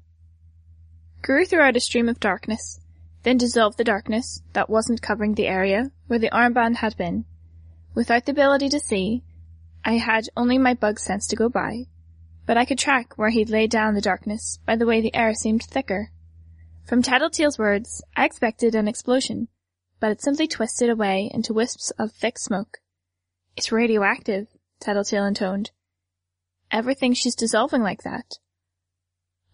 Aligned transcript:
Grue 1.22 1.44
threw 1.44 1.60
out 1.60 1.76
a 1.76 1.80
stream 1.80 2.08
of 2.08 2.20
darkness, 2.20 2.80
then 3.24 3.36
dissolved 3.36 3.76
the 3.78 3.84
darkness 3.84 4.42
that 4.52 4.70
wasn't 4.70 5.02
covering 5.02 5.34
the 5.34 5.46
area 5.46 5.90
where 6.06 6.18
the 6.18 6.30
armband 6.30 6.76
had 6.76 6.96
been. 6.96 7.24
Without 7.94 8.24
the 8.24 8.32
ability 8.32 8.68
to 8.68 8.80
see, 8.80 9.22
I 9.84 9.94
had 9.94 10.28
only 10.36 10.56
my 10.56 10.74
bug 10.74 10.98
sense 10.98 11.26
to 11.28 11.36
go 11.36 11.48
by, 11.48 11.86
but 12.46 12.56
I 12.56 12.64
could 12.64 12.78
track 12.78 13.18
where 13.18 13.30
he'd 13.30 13.50
laid 13.50 13.70
down 13.70 13.94
the 13.94 14.00
darkness 14.00 14.58
by 14.64 14.76
the 14.76 14.86
way 14.86 15.00
the 15.00 15.14
air 15.14 15.34
seemed 15.34 15.62
thicker. 15.62 16.10
From 16.84 17.02
Tattletale's 17.02 17.58
words, 17.58 18.02
I 18.16 18.24
expected 18.24 18.74
an 18.74 18.88
explosion, 18.88 19.48
but 19.98 20.10
it 20.10 20.22
simply 20.22 20.46
twisted 20.46 20.88
away 20.88 21.30
into 21.32 21.52
wisps 21.52 21.90
of 21.98 22.12
thick 22.12 22.38
smoke. 22.38 22.78
It's 23.56 23.72
radioactive, 23.72 24.48
Tattletale 24.80 25.26
intoned. 25.26 25.70
Everything 26.70 27.14
she's 27.14 27.34
dissolving 27.34 27.82
like 27.82 28.02
that. 28.02 28.38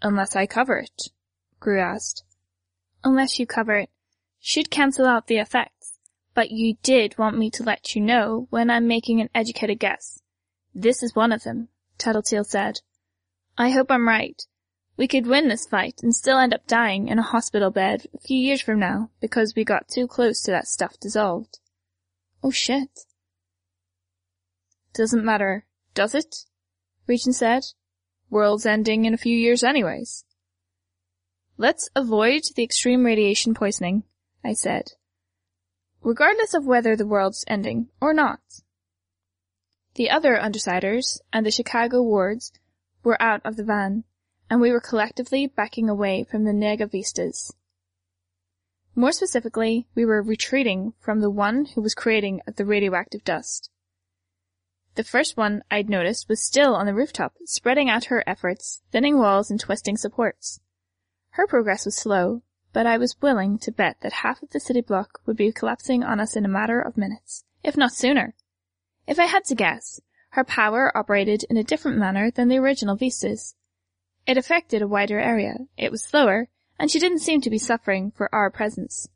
Unless 0.02 0.36
I 0.36 0.46
cover 0.46 0.76
it, 0.78 1.10
Grue 1.60 1.80
asked. 1.80 2.24
Unless 3.02 3.38
you 3.38 3.46
cover 3.46 3.74
it, 3.76 3.90
should 4.40 4.70
cancel 4.70 5.06
out 5.06 5.26
the 5.26 5.38
effects, 5.38 5.98
but 6.34 6.50
you 6.50 6.76
did 6.82 7.18
want 7.18 7.38
me 7.38 7.50
to 7.50 7.62
let 7.62 7.94
you 7.94 8.02
know 8.02 8.46
when 8.50 8.70
I'm 8.70 8.86
making 8.86 9.20
an 9.20 9.30
educated 9.34 9.78
guess. 9.78 10.20
This 10.74 11.02
is 11.02 11.16
one 11.16 11.32
of 11.32 11.42
them, 11.42 11.68
Tattletale 11.96 12.44
said. 12.44 12.80
I 13.56 13.70
hope 13.70 13.90
I'm 13.90 14.06
right. 14.06 14.42
We 14.98 15.08
could 15.08 15.26
win 15.26 15.48
this 15.48 15.66
fight 15.66 16.00
and 16.02 16.14
still 16.14 16.38
end 16.38 16.54
up 16.54 16.66
dying 16.66 17.08
in 17.08 17.18
a 17.18 17.22
hospital 17.22 17.70
bed 17.70 18.06
a 18.14 18.18
few 18.18 18.38
years 18.38 18.60
from 18.60 18.78
now 18.78 19.10
because 19.20 19.54
we 19.54 19.64
got 19.64 19.88
too 19.88 20.06
close 20.06 20.42
to 20.42 20.50
that 20.50 20.68
stuff 20.68 20.98
dissolved. 21.00 21.58
Oh 22.42 22.50
shit. 22.50 23.00
Doesn't 24.94 25.24
matter, 25.24 25.66
does 25.94 26.14
it? 26.14 26.44
Regent 27.06 27.36
said. 27.36 27.64
World's 28.30 28.66
ending 28.66 29.04
in 29.04 29.14
a 29.14 29.18
few 29.18 29.36
years 29.36 29.62
anyways. 29.62 30.24
Let's 31.56 31.88
avoid 31.94 32.42
the 32.54 32.64
extreme 32.64 33.04
radiation 33.04 33.54
poisoning, 33.54 34.02
I 34.44 34.52
said. 34.52 34.92
Regardless 36.02 36.52
of 36.52 36.66
whether 36.66 36.96
the 36.96 37.06
world's 37.06 37.44
ending 37.48 37.88
or 38.00 38.12
not. 38.12 38.40
The 39.94 40.10
other 40.10 40.36
Undersiders 40.36 41.20
and 41.32 41.46
the 41.46 41.50
Chicago 41.50 42.02
wards 42.02 42.52
were 43.02 43.20
out 43.22 43.40
of 43.44 43.56
the 43.56 43.64
van, 43.64 44.04
and 44.50 44.60
we 44.60 44.70
were 44.70 44.80
collectively 44.80 45.46
backing 45.46 45.88
away 45.88 46.24
from 46.24 46.44
the 46.44 46.52
Negavistas. 46.52 47.52
More 48.94 49.12
specifically, 49.12 49.86
we 49.94 50.04
were 50.04 50.22
retreating 50.22 50.92
from 50.98 51.20
the 51.20 51.30
one 51.30 51.66
who 51.74 51.80
was 51.80 51.94
creating 51.94 52.40
the 52.56 52.64
radioactive 52.64 53.24
dust. 53.24 53.70
The 54.96 55.04
first 55.04 55.36
one 55.36 55.62
I'd 55.70 55.90
noticed 55.90 56.26
was 56.26 56.42
still 56.42 56.74
on 56.74 56.86
the 56.86 56.94
rooftop, 56.94 57.34
spreading 57.44 57.90
out 57.90 58.06
her 58.06 58.24
efforts, 58.26 58.80
thinning 58.90 59.18
walls 59.18 59.50
and 59.50 59.60
twisting 59.60 59.98
supports. 59.98 60.58
Her 61.32 61.46
progress 61.46 61.84
was 61.84 61.94
slow, 61.94 62.40
but 62.72 62.86
I 62.86 62.96
was 62.96 63.20
willing 63.20 63.58
to 63.58 63.70
bet 63.70 64.00
that 64.00 64.24
half 64.24 64.42
of 64.42 64.48
the 64.50 64.58
city 64.58 64.80
block 64.80 65.20
would 65.26 65.36
be 65.36 65.52
collapsing 65.52 66.02
on 66.02 66.18
us 66.18 66.34
in 66.34 66.46
a 66.46 66.48
matter 66.48 66.80
of 66.80 66.96
minutes, 66.96 67.44
if 67.62 67.76
not 67.76 67.92
sooner. 67.92 68.34
If 69.06 69.18
I 69.18 69.26
had 69.26 69.44
to 69.44 69.54
guess, 69.54 70.00
her 70.30 70.44
power 70.44 70.96
operated 70.96 71.44
in 71.50 71.58
a 71.58 71.62
different 71.62 71.98
manner 71.98 72.30
than 72.30 72.48
the 72.48 72.58
original 72.58 72.96
vistas. 72.96 73.54
It 74.26 74.38
affected 74.38 74.80
a 74.80 74.88
wider 74.88 75.18
area, 75.18 75.66
it 75.76 75.90
was 75.90 76.02
slower, 76.02 76.48
and 76.78 76.90
she 76.90 76.98
didn't 76.98 77.18
seem 77.18 77.42
to 77.42 77.50
be 77.50 77.58
suffering 77.58 78.12
for 78.12 78.34
our 78.34 78.50
presence. 78.50 79.10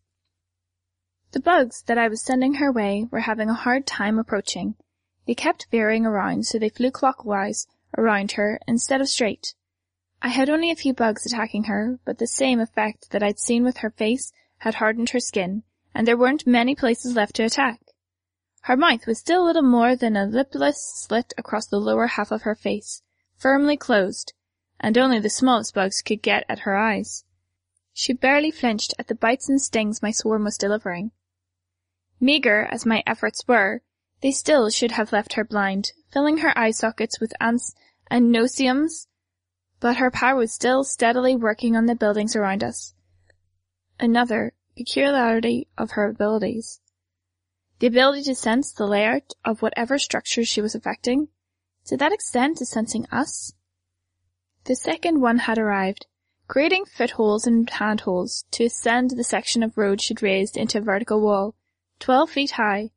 The 1.30 1.40
bugs 1.40 1.82
that 1.84 1.96
I 1.96 2.08
was 2.08 2.20
sending 2.20 2.56
her 2.56 2.70
way 2.70 3.08
were 3.10 3.20
having 3.20 3.48
a 3.48 3.54
hard 3.54 3.86
time 3.86 4.18
approaching, 4.18 4.74
they 5.30 5.34
kept 5.36 5.68
veering 5.70 6.04
around 6.04 6.44
so 6.44 6.58
they 6.58 6.68
flew 6.68 6.90
clockwise 6.90 7.68
around 7.96 8.32
her 8.32 8.58
instead 8.66 9.00
of 9.00 9.08
straight. 9.08 9.54
I 10.20 10.26
had 10.26 10.50
only 10.50 10.72
a 10.72 10.74
few 10.74 10.92
bugs 10.92 11.24
attacking 11.24 11.64
her, 11.70 12.00
but 12.04 12.18
the 12.18 12.26
same 12.26 12.58
effect 12.58 13.12
that 13.12 13.22
I'd 13.22 13.38
seen 13.38 13.62
with 13.62 13.76
her 13.76 13.92
face 13.92 14.32
had 14.58 14.74
hardened 14.74 15.10
her 15.10 15.20
skin, 15.20 15.62
and 15.94 16.04
there 16.04 16.16
weren't 16.16 16.48
many 16.48 16.74
places 16.74 17.14
left 17.14 17.36
to 17.36 17.44
attack. 17.44 17.80
Her 18.62 18.76
mouth 18.76 19.06
was 19.06 19.20
still 19.20 19.44
little 19.44 19.62
more 19.62 19.94
than 19.94 20.16
a 20.16 20.26
lipless 20.26 20.82
slit 20.96 21.32
across 21.38 21.68
the 21.68 21.78
lower 21.78 22.08
half 22.08 22.32
of 22.32 22.42
her 22.42 22.56
face, 22.56 23.02
firmly 23.36 23.76
closed, 23.76 24.32
and 24.80 24.98
only 24.98 25.20
the 25.20 25.30
smallest 25.30 25.74
bugs 25.74 26.02
could 26.02 26.22
get 26.22 26.44
at 26.48 26.66
her 26.66 26.76
eyes. 26.76 27.24
She 27.92 28.14
barely 28.14 28.50
flinched 28.50 28.94
at 28.98 29.06
the 29.06 29.14
bites 29.14 29.48
and 29.48 29.62
stings 29.62 30.02
my 30.02 30.10
swarm 30.10 30.42
was 30.42 30.58
delivering. 30.58 31.12
Meager 32.18 32.64
as 32.64 32.84
my 32.84 33.04
efforts 33.06 33.46
were, 33.46 33.82
they 34.20 34.30
still 34.30 34.68
should 34.70 34.92
have 34.92 35.12
left 35.12 35.34
her 35.34 35.44
blind, 35.44 35.92
filling 36.10 36.38
her 36.38 36.56
eye 36.58 36.70
sockets 36.70 37.20
with 37.20 37.32
ants 37.40 37.74
and 38.10 38.34
noceums, 38.34 39.06
but 39.80 39.96
her 39.96 40.10
power 40.10 40.36
was 40.36 40.52
still 40.52 40.84
steadily 40.84 41.34
working 41.34 41.74
on 41.74 41.86
the 41.86 41.94
buildings 41.94 42.36
around 42.36 42.62
us. 42.62 42.94
Another 43.98 44.52
peculiarity 44.76 45.68
of 45.78 45.92
her 45.92 46.08
abilities. 46.08 46.80
The 47.78 47.86
ability 47.86 48.24
to 48.24 48.34
sense 48.34 48.72
the 48.72 48.86
layout 48.86 49.32
of 49.44 49.62
whatever 49.62 49.98
structure 49.98 50.44
she 50.44 50.60
was 50.60 50.74
affecting. 50.74 51.28
To 51.86 51.96
that 51.96 52.12
extent 52.12 52.58
to 52.58 52.66
sensing 52.66 53.06
us? 53.10 53.54
The 54.64 54.76
second 54.76 55.22
one 55.22 55.38
had 55.38 55.58
arrived, 55.58 56.06
creating 56.46 56.84
footholds 56.84 57.46
and 57.46 57.68
handholds 57.68 58.44
to 58.50 58.64
ascend 58.64 59.12
the 59.12 59.24
section 59.24 59.62
of 59.62 59.78
road 59.78 60.02
she'd 60.02 60.22
raised 60.22 60.58
into 60.58 60.78
a 60.78 60.82
vertical 60.82 61.22
wall, 61.22 61.54
twelve 61.98 62.30
feet 62.30 62.52
high, 62.52 62.90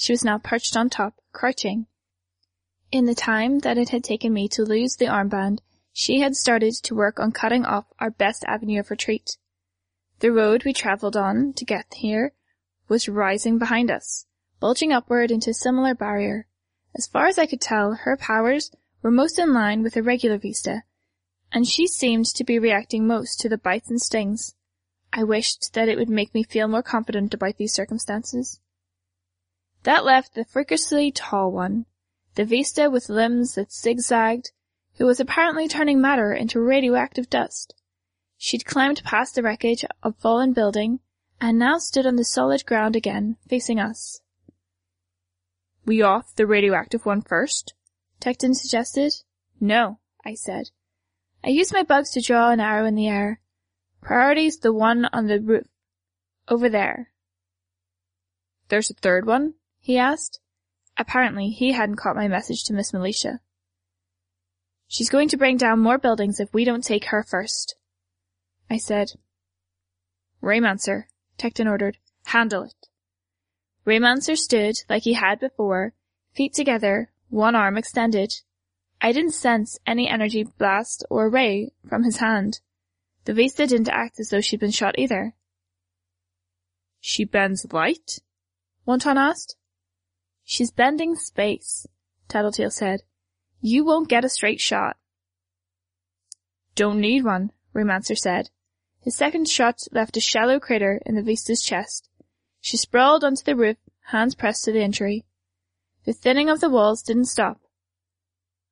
she 0.00 0.12
was 0.12 0.24
now 0.24 0.38
perched 0.38 0.76
on 0.76 0.88
top, 0.88 1.20
crouching. 1.32 1.88
In 2.92 3.06
the 3.06 3.16
time 3.16 3.58
that 3.58 3.76
it 3.76 3.88
had 3.88 4.04
taken 4.04 4.32
me 4.32 4.46
to 4.50 4.62
lose 4.62 4.94
the 4.94 5.06
armband, 5.06 5.58
she 5.92 6.20
had 6.20 6.36
started 6.36 6.72
to 6.74 6.94
work 6.94 7.18
on 7.18 7.32
cutting 7.32 7.64
off 7.64 7.86
our 7.98 8.08
best 8.08 8.44
avenue 8.44 8.78
of 8.78 8.90
retreat. 8.90 9.36
The 10.20 10.30
road 10.30 10.64
we 10.64 10.72
travelled 10.72 11.16
on 11.16 11.52
to 11.54 11.64
get 11.64 11.94
here 11.94 12.32
was 12.88 13.08
rising 13.08 13.58
behind 13.58 13.90
us, 13.90 14.26
bulging 14.60 14.92
upward 14.92 15.32
into 15.32 15.50
a 15.50 15.54
similar 15.54 15.94
barrier. 15.94 16.46
As 16.94 17.08
far 17.08 17.26
as 17.26 17.36
I 17.36 17.46
could 17.46 17.60
tell, 17.60 17.94
her 17.94 18.16
powers 18.16 18.70
were 19.02 19.10
most 19.10 19.36
in 19.36 19.52
line 19.52 19.82
with 19.82 19.96
a 19.96 20.02
regular 20.02 20.38
Vista, 20.38 20.84
and 21.50 21.66
she 21.66 21.88
seemed 21.88 22.26
to 22.26 22.44
be 22.44 22.60
reacting 22.60 23.04
most 23.04 23.40
to 23.40 23.48
the 23.48 23.58
bites 23.58 23.90
and 23.90 24.00
stings. 24.00 24.54
I 25.12 25.24
wished 25.24 25.74
that 25.74 25.88
it 25.88 25.98
would 25.98 26.08
make 26.08 26.34
me 26.34 26.44
feel 26.44 26.68
more 26.68 26.84
confident 26.84 27.34
about 27.34 27.56
these 27.56 27.72
circumstances. 27.72 28.60
That 29.84 30.04
left 30.04 30.34
the 30.34 30.44
freakishly 30.44 31.10
tall 31.12 31.52
one, 31.52 31.86
the 32.34 32.44
Vista 32.44 32.90
with 32.90 33.08
limbs 33.08 33.54
that 33.54 33.72
zigzagged, 33.72 34.52
who 34.96 35.06
was 35.06 35.20
apparently 35.20 35.68
turning 35.68 36.00
matter 36.00 36.32
into 36.32 36.60
radioactive 36.60 37.30
dust. 37.30 37.74
She'd 38.36 38.64
climbed 38.64 39.02
past 39.04 39.34
the 39.34 39.42
wreckage 39.42 39.84
of 40.02 40.16
fallen 40.16 40.52
building, 40.52 41.00
and 41.40 41.58
now 41.58 41.78
stood 41.78 42.06
on 42.06 42.16
the 42.16 42.24
solid 42.24 42.66
ground 42.66 42.96
again, 42.96 43.36
facing 43.48 43.78
us. 43.78 44.20
We 45.84 46.02
off 46.02 46.34
the 46.34 46.46
radioactive 46.46 47.06
one 47.06 47.22
first? 47.22 47.74
Tecton 48.20 48.54
suggested. 48.54 49.12
No, 49.60 49.98
I 50.24 50.34
said. 50.34 50.70
I 51.42 51.48
used 51.48 51.72
my 51.72 51.82
bugs 51.82 52.10
to 52.10 52.20
draw 52.20 52.50
an 52.50 52.60
arrow 52.60 52.84
in 52.84 52.94
the 52.94 53.08
air. 53.08 53.40
Priority's 54.02 54.58
the 54.58 54.72
one 54.72 55.06
on 55.06 55.28
the 55.28 55.40
roof. 55.40 55.66
Over 56.48 56.68
there. 56.68 57.10
There's 58.68 58.90
a 58.90 58.94
third 58.94 59.26
one? 59.26 59.54
He 59.88 59.96
asked. 59.96 60.40
Apparently 60.98 61.48
he 61.48 61.72
hadn't 61.72 61.96
caught 61.96 62.14
my 62.14 62.28
message 62.28 62.62
to 62.64 62.74
Miss 62.74 62.92
Militia. 62.92 63.40
She's 64.86 65.08
going 65.08 65.30
to 65.30 65.38
bring 65.38 65.56
down 65.56 65.78
more 65.78 65.96
buildings 65.96 66.40
if 66.40 66.52
we 66.52 66.66
don't 66.66 66.84
take 66.84 67.06
her 67.06 67.22
first. 67.22 67.74
I 68.68 68.76
said. 68.76 69.12
Raymancer, 70.42 71.04
Tecton 71.38 71.66
ordered. 71.66 71.96
Handle 72.26 72.64
it. 72.64 72.88
Raymancer 73.86 74.36
stood 74.36 74.74
like 74.90 75.04
he 75.04 75.14
had 75.14 75.40
before, 75.40 75.94
feet 76.34 76.52
together, 76.52 77.10
one 77.30 77.54
arm 77.54 77.78
extended. 77.78 78.30
I 79.00 79.12
didn't 79.12 79.32
sense 79.32 79.78
any 79.86 80.06
energy 80.06 80.42
blast 80.42 81.02
or 81.08 81.30
ray 81.30 81.72
from 81.88 82.04
his 82.04 82.18
hand. 82.18 82.60
The 83.24 83.32
Vista 83.32 83.66
didn't 83.66 83.88
act 83.88 84.20
as 84.20 84.28
though 84.28 84.42
she'd 84.42 84.60
been 84.60 84.70
shot 84.70 84.98
either. 84.98 85.34
She 87.00 87.24
bends 87.24 87.66
light? 87.72 88.18
Wanton 88.84 89.16
asked. 89.16 89.56
She's 90.50 90.70
bending 90.70 91.14
space, 91.14 91.86
Tattletale 92.26 92.70
said. 92.70 93.02
You 93.60 93.84
won't 93.84 94.08
get 94.08 94.24
a 94.24 94.30
straight 94.30 94.62
shot. 94.62 94.96
Don't 96.74 97.02
need 97.02 97.22
one, 97.22 97.52
Raymancer 97.74 98.16
said. 98.16 98.48
His 98.98 99.14
second 99.14 99.46
shot 99.46 99.82
left 99.92 100.16
a 100.16 100.22
shallow 100.22 100.58
crater 100.58 101.02
in 101.04 101.16
the 101.16 101.22
Vista's 101.22 101.62
chest. 101.62 102.08
She 102.62 102.78
sprawled 102.78 103.24
onto 103.24 103.44
the 103.44 103.56
roof, 103.56 103.76
hands 104.06 104.34
pressed 104.34 104.64
to 104.64 104.72
the 104.72 104.80
injury. 104.80 105.26
The 106.06 106.14
thinning 106.14 106.48
of 106.48 106.60
the 106.60 106.70
walls 106.70 107.02
didn't 107.02 107.26
stop. 107.26 107.60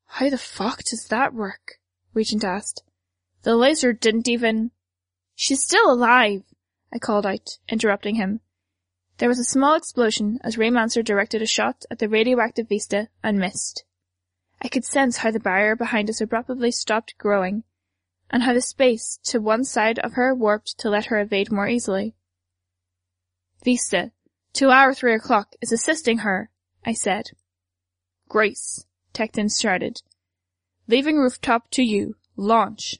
How 0.06 0.30
the 0.30 0.38
fuck 0.38 0.82
does 0.82 1.06
that 1.08 1.34
work? 1.34 1.74
Regent 2.14 2.42
asked. 2.42 2.84
The 3.42 3.54
laser 3.54 3.92
didn't 3.92 4.28
even... 4.28 4.70
She's 5.34 5.62
still 5.62 5.92
alive, 5.92 6.42
I 6.90 6.98
called 6.98 7.26
out, 7.26 7.58
interrupting 7.68 8.14
him. 8.14 8.40
There 9.18 9.28
was 9.28 9.38
a 9.38 9.44
small 9.44 9.74
explosion 9.74 10.38
as 10.42 10.58
Ray 10.58 10.68
Raymancer 10.68 11.02
directed 11.02 11.40
a 11.40 11.46
shot 11.46 11.84
at 11.90 11.98
the 11.98 12.08
radioactive 12.08 12.68
Vista 12.68 13.08
and 13.22 13.38
missed. 13.38 13.84
I 14.60 14.68
could 14.68 14.84
sense 14.84 15.18
how 15.18 15.30
the 15.30 15.40
barrier 15.40 15.74
behind 15.74 16.10
us 16.10 16.20
abruptly 16.20 16.70
stopped 16.70 17.16
growing, 17.16 17.64
and 18.30 18.42
how 18.42 18.52
the 18.52 18.60
space 18.60 19.18
to 19.24 19.40
one 19.40 19.64
side 19.64 19.98
of 20.00 20.14
her 20.14 20.34
warped 20.34 20.78
to 20.78 20.90
let 20.90 21.06
her 21.06 21.18
evade 21.18 21.50
more 21.50 21.68
easily. 21.68 22.14
Vista, 23.64 24.12
two 24.52 24.68
our 24.68 24.92
three 24.92 25.14
o'clock, 25.14 25.54
is 25.62 25.72
assisting 25.72 26.18
her, 26.18 26.50
I 26.84 26.92
said. 26.92 27.30
Grace, 28.28 28.86
Tecton 29.14 29.48
shouted. 29.48 30.02
Leaving 30.88 31.16
rooftop 31.16 31.70
to 31.70 31.82
you. 31.82 32.16
Launch. 32.36 32.98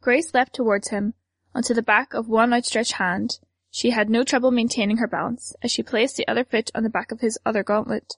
Grace 0.00 0.34
leapt 0.34 0.54
towards 0.54 0.88
him, 0.88 1.14
onto 1.54 1.72
the 1.72 1.82
back 1.82 2.14
of 2.14 2.28
one 2.28 2.52
outstretched 2.52 2.92
hand. 2.94 3.38
She 3.74 3.88
had 3.88 4.10
no 4.10 4.22
trouble 4.22 4.50
maintaining 4.50 4.98
her 4.98 5.06
balance 5.06 5.56
as 5.62 5.72
she 5.72 5.82
placed 5.82 6.16
the 6.16 6.28
other 6.28 6.44
foot 6.44 6.70
on 6.74 6.82
the 6.82 6.90
back 6.90 7.10
of 7.10 7.20
his 7.20 7.38
other 7.46 7.64
gauntlet. 7.64 8.16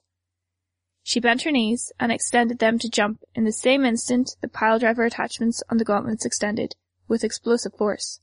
She 1.01 1.21
bent 1.21 1.43
her 1.43 1.51
knees 1.51 1.93
and 1.97 2.11
extended 2.11 2.59
them 2.59 2.77
to 2.77 2.89
jump 2.89 3.23
in 3.33 3.45
the 3.45 3.53
same 3.53 3.85
instant 3.85 4.35
the 4.41 4.49
pile 4.49 4.79
driver 4.79 5.05
attachments 5.05 5.63
on 5.69 5.77
the 5.77 5.85
gauntlets 5.85 6.25
extended, 6.25 6.75
with 7.07 7.23
explosive 7.23 7.73
force. 7.73 8.19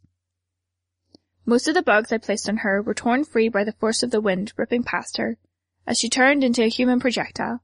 Most 1.47 1.67
of 1.67 1.73
the 1.73 1.83
bugs 1.83 2.13
I 2.13 2.19
placed 2.19 2.51
on 2.51 2.59
her 2.59 2.83
were 2.83 2.93
torn 2.93 3.25
free 3.25 3.49
by 3.49 3.65
the 3.65 3.73
force 3.73 4.03
of 4.03 4.11
the 4.11 4.21
wind 4.21 4.53
ripping 4.59 4.83
past 4.83 5.17
her, 5.17 5.39
as 5.87 5.99
she 5.99 6.11
turned 6.11 6.45
into 6.45 6.63
a 6.63 6.69
human 6.69 7.01
projectile. 7.01 7.63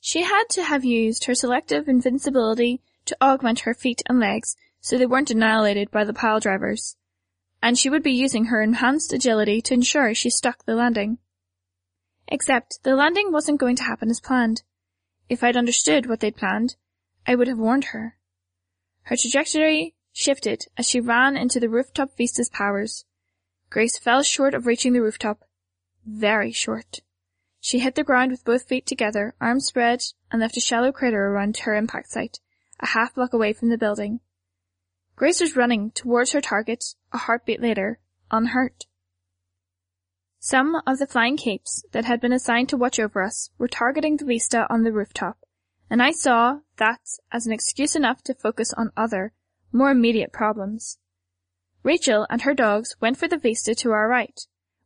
She 0.00 0.22
had 0.22 0.44
to 0.48 0.64
have 0.64 0.82
used 0.82 1.24
her 1.24 1.34
selective 1.34 1.88
invincibility 1.88 2.80
to 3.04 3.22
augment 3.22 3.60
her 3.60 3.74
feet 3.74 4.00
and 4.08 4.18
legs 4.18 4.56
so 4.80 4.96
they 4.96 5.04
weren't 5.04 5.30
annihilated 5.30 5.90
by 5.90 6.04
the 6.04 6.14
pile 6.14 6.40
drivers, 6.40 6.96
and 7.62 7.78
she 7.78 7.88
would 7.88 8.02
be 8.02 8.12
using 8.12 8.46
her 8.46 8.60
enhanced 8.60 9.12
agility 9.12 9.62
to 9.62 9.74
ensure 9.74 10.12
she 10.12 10.28
stuck 10.28 10.64
the 10.64 10.74
landing. 10.74 11.18
Except 12.26 12.82
the 12.82 12.96
landing 12.96 13.30
wasn't 13.30 13.60
going 13.60 13.76
to 13.76 13.84
happen 13.84 14.10
as 14.10 14.20
planned. 14.20 14.62
If 15.28 15.44
I'd 15.44 15.56
understood 15.56 16.06
what 16.06 16.20
they'd 16.20 16.36
planned, 16.36 16.76
I 17.26 17.36
would 17.36 17.46
have 17.46 17.58
warned 17.58 17.86
her. 17.86 18.16
Her 19.02 19.16
trajectory 19.16 19.94
shifted 20.12 20.66
as 20.76 20.86
she 20.86 21.00
ran 21.00 21.36
into 21.36 21.60
the 21.60 21.68
rooftop 21.68 22.16
vista's 22.16 22.50
powers. 22.50 23.04
Grace 23.70 23.96
fell 23.98 24.22
short 24.22 24.54
of 24.54 24.66
reaching 24.66 24.92
the 24.92 25.00
rooftop. 25.00 25.44
Very 26.04 26.52
short. 26.52 27.00
She 27.60 27.78
hit 27.78 27.94
the 27.94 28.02
ground 28.02 28.32
with 28.32 28.44
both 28.44 28.64
feet 28.64 28.86
together, 28.86 29.34
arms 29.40 29.66
spread, 29.66 30.02
and 30.30 30.40
left 30.40 30.56
a 30.56 30.60
shallow 30.60 30.90
crater 30.90 31.28
around 31.28 31.58
her 31.58 31.76
impact 31.76 32.10
site, 32.10 32.40
a 32.80 32.86
half 32.86 33.14
block 33.14 33.32
away 33.32 33.52
from 33.52 33.68
the 33.68 33.78
building. 33.78 34.20
Grace 35.16 35.40
was 35.40 35.56
running 35.56 35.90
towards 35.90 36.32
her 36.32 36.40
target 36.40 36.94
a 37.12 37.18
heartbeat 37.18 37.60
later, 37.60 38.00
unhurt. 38.30 38.86
Some 40.38 40.82
of 40.86 40.98
the 40.98 41.06
flying 41.06 41.36
capes 41.36 41.84
that 41.92 42.04
had 42.04 42.20
been 42.20 42.32
assigned 42.32 42.68
to 42.70 42.76
watch 42.76 42.98
over 42.98 43.22
us 43.22 43.50
were 43.58 43.68
targeting 43.68 44.16
the 44.16 44.24
vista 44.24 44.66
on 44.68 44.82
the 44.82 44.92
rooftop, 44.92 45.38
and 45.88 46.02
I 46.02 46.10
saw 46.10 46.60
that 46.78 47.00
as 47.30 47.46
an 47.46 47.52
excuse 47.52 47.94
enough 47.94 48.22
to 48.24 48.34
focus 48.34 48.72
on 48.72 48.90
other, 48.96 49.32
more 49.70 49.90
immediate 49.90 50.32
problems. 50.32 50.98
Rachel 51.84 52.26
and 52.28 52.42
her 52.42 52.54
dogs 52.54 52.96
went 53.00 53.18
for 53.18 53.28
the 53.28 53.38
vista 53.38 53.74
to 53.76 53.92
our 53.92 54.08
right, 54.08 54.40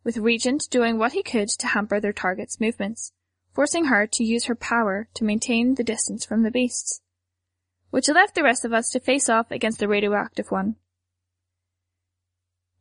with 0.04 0.18
Regent 0.18 0.68
doing 0.70 0.98
what 0.98 1.12
he 1.12 1.22
could 1.22 1.48
to 1.48 1.68
hamper 1.68 2.00
their 2.00 2.12
target's 2.12 2.60
movements, 2.60 3.12
forcing 3.52 3.86
her 3.86 4.06
to 4.06 4.24
use 4.24 4.44
her 4.44 4.54
power 4.54 5.08
to 5.14 5.24
maintain 5.24 5.74
the 5.74 5.84
distance 5.84 6.24
from 6.24 6.42
the 6.42 6.50
beasts, 6.50 7.00
which 7.96 8.10
left 8.10 8.34
the 8.34 8.42
rest 8.42 8.66
of 8.66 8.74
us 8.74 8.90
to 8.90 9.00
face 9.00 9.26
off 9.26 9.50
against 9.50 9.78
the 9.78 9.88
radioactive 9.88 10.50
one. 10.50 10.76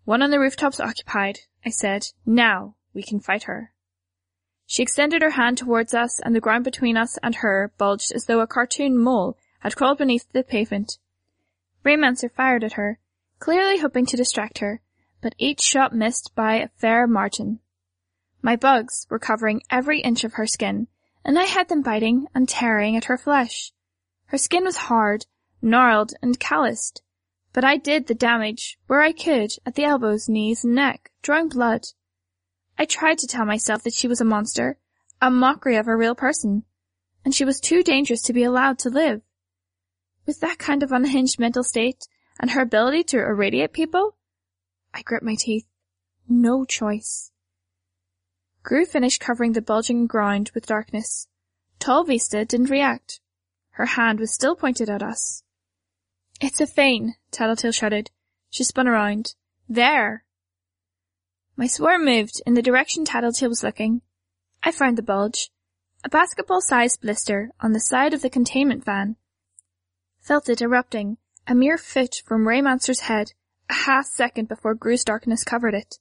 One 0.03 0.21
on 0.21 0.29
the 0.29 0.41
rooftops 0.41 0.77
occupied, 0.77 1.39
I 1.65 1.69
said. 1.69 2.07
Now 2.25 2.75
we 2.93 3.01
can 3.01 3.21
fight 3.21 3.43
her. 3.43 3.71
She 4.65 4.83
extended 4.83 5.21
her 5.21 5.29
hand 5.29 5.57
towards 5.57 5.93
us 5.93 6.19
and 6.19 6.35
the 6.35 6.41
ground 6.41 6.65
between 6.65 6.97
us 6.97 7.17
and 7.23 7.35
her 7.35 7.71
bulged 7.77 8.11
as 8.11 8.25
though 8.25 8.41
a 8.41 8.45
cartoon 8.45 8.97
mole 8.97 9.37
had 9.61 9.77
crawled 9.77 9.99
beneath 9.99 10.29
the 10.33 10.43
pavement. 10.43 10.97
Raymancer 11.85 12.29
fired 12.29 12.65
at 12.65 12.73
her, 12.73 12.99
clearly 13.39 13.79
hoping 13.79 14.05
to 14.07 14.17
distract 14.17 14.57
her, 14.57 14.81
but 15.21 15.33
each 15.37 15.61
shot 15.61 15.95
missed 15.95 16.35
by 16.35 16.55
a 16.55 16.67
fair 16.75 17.07
margin. 17.07 17.61
My 18.41 18.57
bugs 18.57 19.07
were 19.09 19.17
covering 19.17 19.61
every 19.71 20.01
inch 20.01 20.25
of 20.25 20.33
her 20.33 20.45
skin, 20.45 20.87
and 21.23 21.39
I 21.39 21.45
had 21.45 21.69
them 21.69 21.83
biting 21.83 22.27
and 22.35 22.49
tearing 22.49 22.97
at 22.97 23.05
her 23.05 23.17
flesh. 23.17 23.71
Her 24.27 24.37
skin 24.37 24.63
was 24.63 24.77
hard, 24.77 25.25
gnarled, 25.61 26.13
and 26.21 26.39
calloused, 26.39 27.01
but 27.53 27.63
I 27.63 27.77
did 27.77 28.07
the 28.07 28.15
damage 28.15 28.77
where 28.87 29.01
I 29.01 29.11
could 29.11 29.51
at 29.65 29.75
the 29.75 29.83
elbows, 29.83 30.27
knees, 30.27 30.63
and 30.63 30.75
neck, 30.75 31.11
drawing 31.21 31.49
blood. 31.49 31.87
I 32.77 32.85
tried 32.85 33.19
to 33.19 33.27
tell 33.27 33.45
myself 33.45 33.83
that 33.83 33.93
she 33.93 34.07
was 34.07 34.19
a 34.19 34.25
monster, 34.25 34.77
a 35.21 35.29
mockery 35.29 35.75
of 35.77 35.87
a 35.87 35.95
real 35.95 36.15
person, 36.15 36.63
and 37.23 37.33
she 37.33 37.45
was 37.45 37.59
too 37.59 37.83
dangerous 37.83 38.21
to 38.23 38.33
be 38.33 38.43
allowed 38.43 38.79
to 38.79 38.89
live. 38.89 39.21
With 40.25 40.39
that 40.41 40.59
kind 40.59 40.83
of 40.83 40.91
unhinged 40.91 41.39
mental 41.39 41.63
state, 41.63 42.07
and 42.39 42.51
her 42.51 42.61
ability 42.61 43.03
to 43.03 43.19
irradiate 43.19 43.73
people, 43.73 44.17
I 44.93 45.01
grit 45.01 45.23
my 45.23 45.35
teeth. 45.35 45.67
No 46.27 46.65
choice. 46.65 47.31
Grue 48.63 48.85
finished 48.85 49.21
covering 49.21 49.53
the 49.53 49.61
bulging 49.61 50.07
ground 50.07 50.51
with 50.55 50.65
darkness. 50.65 51.27
Tall 51.79 52.03
Vista 52.03 52.43
didn't 52.45 52.71
react. 52.71 53.19
Her 53.75 53.87
hand 53.87 54.21
was 54.21 54.33
still 54.33 54.55
pointed 54.55 54.89
at 54.89 55.03
us. 55.03 55.43
It's 56.39 56.61
a 56.61 56.67
feign, 56.67 57.15
Tattletale 57.29 57.73
shouted. 57.73 58.09
She 58.49 58.63
spun 58.63 58.87
around. 58.87 59.35
There! 59.67 60.23
My 61.57 61.67
swarm 61.67 62.05
moved 62.05 62.41
in 62.45 62.53
the 62.53 62.61
direction 62.61 63.03
Tattletale 63.03 63.49
was 63.49 63.63
looking. 63.63 64.01
I 64.63 64.71
found 64.71 64.97
the 64.97 65.01
bulge. 65.01 65.49
A 66.05 66.09
basketball-sized 66.09 67.01
blister 67.01 67.51
on 67.59 67.73
the 67.73 67.81
side 67.81 68.13
of 68.13 68.21
the 68.21 68.29
containment 68.29 68.85
van. 68.85 69.17
Felt 70.21 70.47
it 70.47 70.61
erupting, 70.61 71.17
a 71.45 71.53
mere 71.53 71.77
foot 71.77 72.21
from 72.25 72.45
Raymancer's 72.45 73.01
head, 73.01 73.33
a 73.69 73.73
half 73.73 74.05
second 74.05 74.47
before 74.47 74.73
Grue's 74.73 75.03
darkness 75.03 75.43
covered 75.43 75.73
it. 75.73 75.99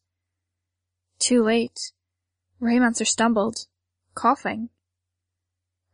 Too 1.18 1.42
late. 1.42 1.90
Raymancer 2.62 3.06
stumbled, 3.06 3.66
coughing. 4.14 4.68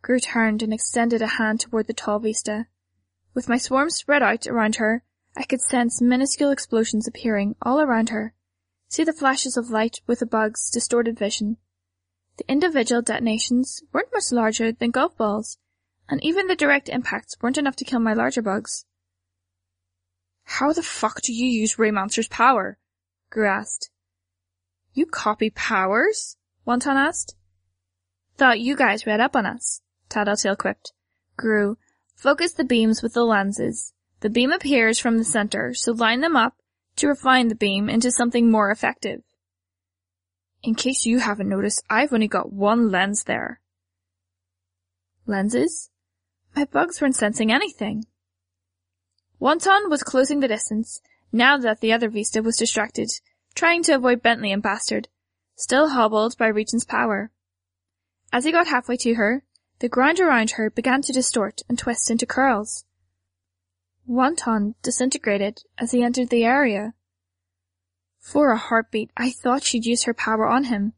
Grue 0.02 0.20
turned 0.20 0.62
and 0.62 0.72
extended 0.72 1.20
a 1.20 1.26
hand 1.26 1.60
toward 1.60 1.86
the 1.86 1.92
tall 1.92 2.18
Vista. 2.18 2.66
With 3.34 3.48
my 3.48 3.58
swarm 3.58 3.90
spread 3.90 4.22
out 4.22 4.46
around 4.46 4.76
her, 4.76 5.04
I 5.36 5.44
could 5.44 5.60
sense 5.60 6.00
minuscule 6.00 6.50
explosions 6.50 7.06
appearing 7.06 7.54
all 7.62 7.80
around 7.80 8.08
her, 8.08 8.34
see 8.88 9.04
the 9.04 9.12
flashes 9.12 9.56
of 9.56 9.70
light 9.70 10.00
with 10.06 10.20
the 10.20 10.26
bug's 10.26 10.70
distorted 10.70 11.18
vision. 11.18 11.58
The 12.38 12.50
individual 12.50 13.02
detonations 13.02 13.82
weren't 13.92 14.12
much 14.12 14.32
larger 14.32 14.72
than 14.72 14.90
golf 14.90 15.16
balls, 15.16 15.58
and 16.08 16.22
even 16.24 16.46
the 16.46 16.56
direct 16.56 16.88
impacts 16.88 17.36
weren't 17.40 17.58
enough 17.58 17.76
to 17.76 17.84
kill 17.84 18.00
my 18.00 18.14
larger 18.14 18.42
bugs. 18.42 18.86
How 20.44 20.72
the 20.72 20.82
fuck 20.82 21.20
do 21.20 21.32
you 21.32 21.46
use 21.46 21.76
Raymancer's 21.76 22.28
power? 22.28 22.78
Grue 23.30 23.46
asked. 23.46 23.90
You 24.92 25.06
copy 25.06 25.50
powers? 25.50 26.36
Wanton 26.64 26.96
asked. 26.96 27.36
Thought 28.36 28.58
you 28.60 28.74
guys 28.74 29.06
read 29.06 29.20
up 29.20 29.36
on 29.36 29.46
us, 29.46 29.82
Tattletale 30.10 30.56
quipped. 30.56 30.92
Grue, 31.36 31.78
Focus 32.20 32.52
the 32.52 32.64
beams 32.64 33.02
with 33.02 33.14
the 33.14 33.24
lenses. 33.24 33.94
The 34.20 34.28
beam 34.28 34.52
appears 34.52 34.98
from 34.98 35.16
the 35.16 35.24
center, 35.24 35.72
so 35.72 35.92
line 35.92 36.20
them 36.20 36.36
up 36.36 36.54
to 36.96 37.08
refine 37.08 37.48
the 37.48 37.54
beam 37.54 37.88
into 37.88 38.10
something 38.10 38.50
more 38.50 38.70
effective. 38.70 39.22
In 40.62 40.74
case 40.74 41.06
you 41.06 41.20
haven't 41.20 41.48
noticed, 41.48 41.82
I've 41.88 42.12
only 42.12 42.28
got 42.28 42.52
one 42.52 42.90
lens 42.90 43.24
there. 43.24 43.62
Lenses? 45.26 45.88
My 46.54 46.66
bugs 46.66 47.00
weren't 47.00 47.16
sensing 47.16 47.50
anything. 47.50 48.04
Wanton 49.38 49.88
was 49.88 50.02
closing 50.02 50.40
the 50.40 50.48
distance, 50.48 51.00
now 51.32 51.56
that 51.56 51.80
the 51.80 51.94
other 51.94 52.10
Vista 52.10 52.42
was 52.42 52.58
distracted, 52.58 53.08
trying 53.54 53.82
to 53.84 53.94
avoid 53.94 54.20
Bentley 54.20 54.52
and 54.52 54.62
Bastard, 54.62 55.08
still 55.56 55.88
hobbled 55.88 56.36
by 56.36 56.48
Regent's 56.48 56.84
power. 56.84 57.30
As 58.30 58.44
he 58.44 58.52
got 58.52 58.68
halfway 58.68 58.98
to 58.98 59.14
her, 59.14 59.42
the 59.80 59.88
ground 59.88 60.20
around 60.20 60.52
her 60.52 60.70
began 60.70 61.02
to 61.02 61.12
distort 61.12 61.62
and 61.68 61.78
twist 61.78 62.10
into 62.10 62.26
curls. 62.26 62.84
Wanton 64.06 64.74
disintegrated 64.82 65.62
as 65.78 65.92
he 65.92 66.02
entered 66.02 66.28
the 66.28 66.44
area. 66.44 66.94
For 68.18 68.52
a 68.52 68.58
heartbeat, 68.58 69.10
I 69.16 69.30
thought 69.30 69.64
she'd 69.64 69.86
used 69.86 70.04
her 70.04 70.14
power 70.14 70.46
on 70.46 70.64
him. 70.64 70.92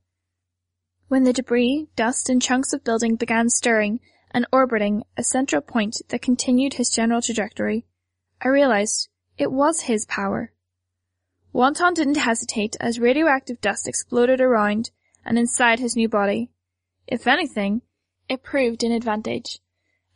When 1.06 1.22
the 1.22 1.32
debris, 1.32 1.88
dust, 1.94 2.28
and 2.28 2.42
chunks 2.42 2.72
of 2.72 2.82
building 2.82 3.16
began 3.16 3.48
stirring 3.48 4.00
and 4.32 4.46
orbiting 4.50 5.04
a 5.16 5.22
central 5.22 5.62
point 5.62 5.98
that 6.08 6.22
continued 6.22 6.74
his 6.74 6.90
general 6.90 7.22
trajectory, 7.22 7.86
I 8.40 8.48
realized 8.48 9.08
it 9.38 9.52
was 9.52 9.82
his 9.82 10.06
power. 10.06 10.52
Wanton 11.52 11.94
didn't 11.94 12.16
hesitate 12.16 12.76
as 12.80 12.98
radioactive 12.98 13.60
dust 13.60 13.86
exploded 13.86 14.40
around 14.40 14.90
and 15.24 15.38
inside 15.38 15.78
his 15.78 15.94
new 15.94 16.08
body. 16.08 16.50
If 17.06 17.26
anything, 17.26 17.82
it 18.28 18.42
proved 18.42 18.82
an 18.82 18.92
advantage, 18.92 19.60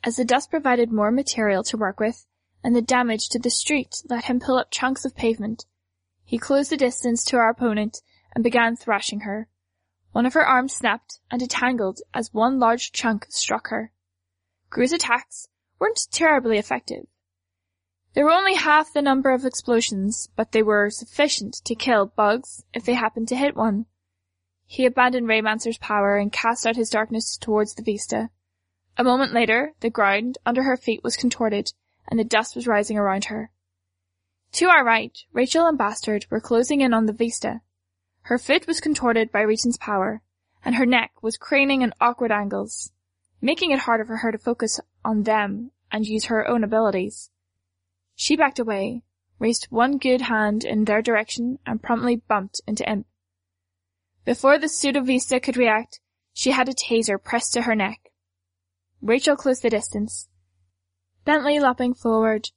as 0.03 0.17
the 0.17 0.25
dust 0.25 0.51
provided 0.51 0.93
more 0.93 1.11
material 1.11 1.63
to 1.65 1.77
work 1.77 2.01
with, 2.01 2.27
and 2.63 2.75
the 2.75 2.83
damage 2.83 3.29
to 3.29 3.39
the 3.39 3.51
street 3.51 4.03
let 4.09 4.25
him 4.25 4.41
pull 4.41 4.59
up 4.59 4.71
chunks 4.71 5.05
of 5.05 5.15
pavement. 5.15 5.67
He 6.25 6.39
closed 6.39 6.71
the 6.71 6.77
distance 6.77 7.25
to 7.27 7.37
our 7.37 7.51
opponent 7.51 8.03
and 8.35 8.43
began 8.43 8.77
thrashing 8.77 9.21
her. 9.21 9.49
One 10.13 10.27
of 10.27 10.35
her 10.35 10.47
arms 10.47 10.75
snapped 10.75 11.21
and 11.31 11.41
detangled 11.41 12.01
as 12.15 12.33
one 12.33 12.59
large 12.59 12.93
chunk 12.93 13.27
struck 13.29 13.69
her. 13.69 13.93
Grue's 14.71 14.93
attacks 14.93 15.49
weren't 15.79 16.09
terribly 16.11 16.59
effective. 16.59 17.07
There 18.15 18.25
were 18.25 18.31
only 18.31 18.55
half 18.55 18.93
the 18.93 19.03
number 19.03 19.31
of 19.31 19.45
explosions, 19.45 20.31
but 20.37 20.53
they 20.53 20.63
were 20.63 20.89
sufficient 20.89 21.61
to 21.67 21.75
kill 21.75 22.07
bugs 22.07 22.65
if 22.73 22.85
they 22.85 22.95
happened 22.95 23.29
to 23.29 23.37
hit 23.37 23.55
one. 23.55 23.87
He 24.67 24.85
abandoned 24.85 25.29
Raymancer's 25.29 25.79
power 25.79 26.17
and 26.17 26.33
cast 26.33 26.67
out 26.67 26.77
his 26.77 26.91
darkness 26.91 27.37
towards 27.37 27.75
the 27.75 27.83
Vista. 27.83 28.31
A 28.99 29.05
moment 29.05 29.33
later, 29.33 29.75
the 29.81 29.91
ground 29.91 30.39
under 30.45 30.65
her 30.65 30.77
feet 30.77 31.05
was 31.05 31.17
contorted, 31.17 31.73
and 32.09 32.19
the 32.19 32.25
dust 32.25 32.57
was 32.57 32.67
rising 32.67 32.99
around 32.99 33.27
her. 33.27 33.51
To 34.53 34.69
our 34.69 34.85
right, 34.85 35.17
Rachel 35.33 35.67
and 35.67 35.79
Bastard 35.79 36.27
were 36.31 36.41
closing 36.41 36.81
in 36.81 36.93
on 36.93 37.07
the 37.07 37.13
Vista. 37.13 37.61
Her 38.23 38.39
foot 38.39 38.67
was 38.67 38.81
contorted 38.81 39.31
by 39.31 39.43
Regent's 39.43 39.77
power, 39.77 40.23
and 40.65 40.75
her 40.75 40.87
neck 40.87 41.13
was 41.23 41.37
craning 41.37 41.83
in 41.83 41.93
awkward 42.01 42.33
angles, 42.33 42.91
making 43.41 43.71
it 43.71 43.81
harder 43.81 44.05
for 44.05 44.17
her 44.17 44.33
to 44.33 44.39
focus 44.39 44.81
on 45.05 45.23
them 45.23 45.71
and 45.93 46.07
use 46.07 46.25
her 46.25 46.47
own 46.49 46.65
abilities. 46.65 47.31
She 48.15 48.35
backed 48.35 48.59
away, 48.59 49.03
raised 49.39 49.67
one 49.71 49.99
good 49.99 50.23
hand 50.23 50.65
in 50.65 50.87
their 50.87 51.03
direction, 51.03 51.61
and 51.65 51.83
promptly 51.83 52.17
bumped 52.17 52.61
into 52.67 52.89
Imp. 52.91 53.07
Before 54.27 54.59
the 54.59 54.69
pseudo-Vista 54.69 55.39
could 55.39 55.57
react, 55.57 56.01
she 56.35 56.51
had 56.51 56.69
a 56.69 56.75
taser 56.75 57.17
pressed 57.17 57.53
to 57.55 57.63
her 57.63 57.77
neck. 57.77 58.11
Rachel 59.01 59.37
closed 59.37 59.63
the 59.63 59.71
distance. 59.71 60.29
Bentley 61.25 61.61
lopping 61.61 61.95
forward. 61.95 62.51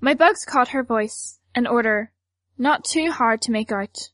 My 0.00 0.12
bugs 0.12 0.44
caught 0.44 0.68
her 0.68 0.82
voice, 0.82 1.38
an 1.54 1.68
order, 1.68 2.12
not 2.58 2.84
too 2.84 3.12
hard 3.12 3.40
to 3.42 3.52
make 3.52 3.70
out, 3.70 4.10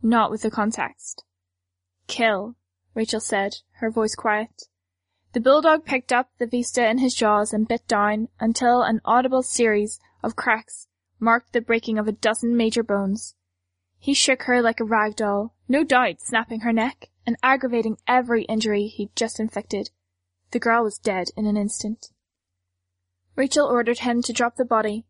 not 0.00 0.30
with 0.30 0.42
the 0.42 0.50
context. 0.50 1.24
Kill, 2.06 2.54
Rachel 2.94 3.20
said, 3.20 3.56
her 3.80 3.90
voice 3.90 4.14
quiet. 4.14 4.68
The 5.32 5.40
bulldog 5.40 5.84
picked 5.84 6.12
up 6.12 6.30
the 6.38 6.46
Vista 6.46 6.88
in 6.88 6.98
his 6.98 7.14
jaws 7.14 7.52
and 7.52 7.68
bit 7.68 7.86
down 7.88 8.28
until 8.38 8.82
an 8.82 9.00
audible 9.04 9.42
series 9.42 9.98
of 10.22 10.36
cracks 10.36 10.86
marked 11.18 11.52
the 11.52 11.60
breaking 11.60 11.98
of 11.98 12.06
a 12.06 12.12
dozen 12.12 12.56
major 12.56 12.82
bones. 12.82 13.34
He 14.06 14.14
shook 14.14 14.44
her 14.44 14.62
like 14.62 14.78
a 14.78 14.84
rag 14.84 15.16
doll, 15.16 15.52
no 15.66 15.82
doubt 15.82 16.20
snapping 16.20 16.60
her 16.60 16.72
neck 16.72 17.10
and 17.26 17.36
aggravating 17.42 17.98
every 18.06 18.44
injury 18.44 18.86
he'd 18.86 19.16
just 19.16 19.40
inflicted. 19.40 19.90
The 20.52 20.60
girl 20.60 20.84
was 20.84 20.96
dead 20.96 21.30
in 21.36 21.44
an 21.44 21.56
instant. 21.56 22.12
Rachel 23.34 23.66
ordered 23.66 23.98
him 23.98 24.22
to 24.22 24.32
drop 24.32 24.54
the 24.54 24.64
body, 24.64 25.06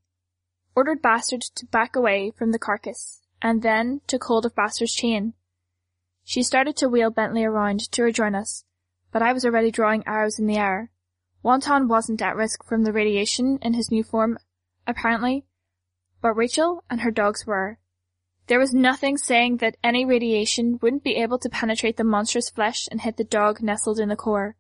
ordered 0.75 1.03
Bastard 1.03 1.43
to 1.43 1.67
back 1.67 1.95
away 1.95 2.31
from 2.31 2.53
the 2.53 2.59
carcass, 2.59 3.21
and 3.43 3.61
then 3.61 4.01
took 4.07 4.25
hold 4.25 4.47
of 4.47 4.55
Bastard's 4.55 4.95
chain. 4.95 5.35
She 6.25 6.43
started 6.43 6.75
to 6.79 6.89
wheel 6.89 7.11
Bentley 7.11 7.45
around 7.45 7.81
to 7.93 8.03
rejoin 8.03 8.35
us, 8.35 8.65
but 9.13 9.21
I 9.21 9.35
was 9.35 9.45
already 9.45 9.71
drawing 9.71 10.05
arrows 10.07 10.39
in 10.39 10.47
the 10.47 10.57
air. 10.57 10.91
Wanton 11.43 11.87
wasn't 11.87 12.23
at 12.23 12.35
risk 12.35 12.65
from 12.65 12.85
the 12.85 12.95
radiation 12.95 13.59
in 13.61 13.75
his 13.75 13.91
new 13.91 14.03
form, 14.03 14.39
apparently, 14.87 15.45
but 16.23 16.33
Rachel 16.33 16.83
and 16.89 17.03
her 17.03 17.11
dogs 17.11 17.47
were. 17.47 17.79
There 18.49 18.61
was 18.61 18.73
nothing 18.73 19.17
saying 19.17 19.57
that 19.57 19.77
any 19.83 20.05
radiation 20.05 20.79
wouldn't 20.81 21.03
be 21.03 21.17
able 21.17 21.39
to 21.41 21.49
penetrate 21.49 21.97
the 21.97 22.05
monstrous 22.05 22.49
flesh 22.49 22.87
and 22.91 23.01
hit 23.01 23.17
the 23.17 23.25
dog 23.25 23.61
nestled 23.61 23.99
in 23.99 24.09
the 24.09 24.17
core. 24.17 24.57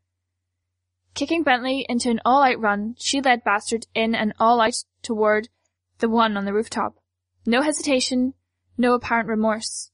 Kicking 1.14 1.44
Bentley 1.44 1.86
into 1.88 2.10
an 2.10 2.20
all-out 2.24 2.60
run, 2.60 2.96
she 2.98 3.20
led 3.20 3.44
Bastard 3.44 3.86
in 3.94 4.14
and 4.14 4.34
all 4.40 4.60
out 4.60 4.74
toward 5.02 5.48
the 5.98 6.08
one 6.08 6.36
on 6.36 6.44
the 6.44 6.52
rooftop. 6.52 6.96
No 7.46 7.62
hesitation, 7.62 8.34
no 8.76 8.92
apparent 8.92 9.28
remorse. 9.28 9.92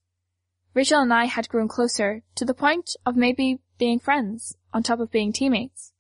Rachel 0.75 1.03
and 1.03 1.13
I 1.13 1.27
had 1.27 1.51
grown 1.51 1.69
closer, 1.69 2.23
to 2.37 2.47
the 2.47 2.55
point 2.55 2.97
of 3.05 3.15
maybe 3.15 3.61
being 3.77 3.99
friends, 3.99 4.57
on 4.73 4.83
top 4.83 5.01
of 5.01 5.11
being 5.11 5.33
teammates. 5.33 5.93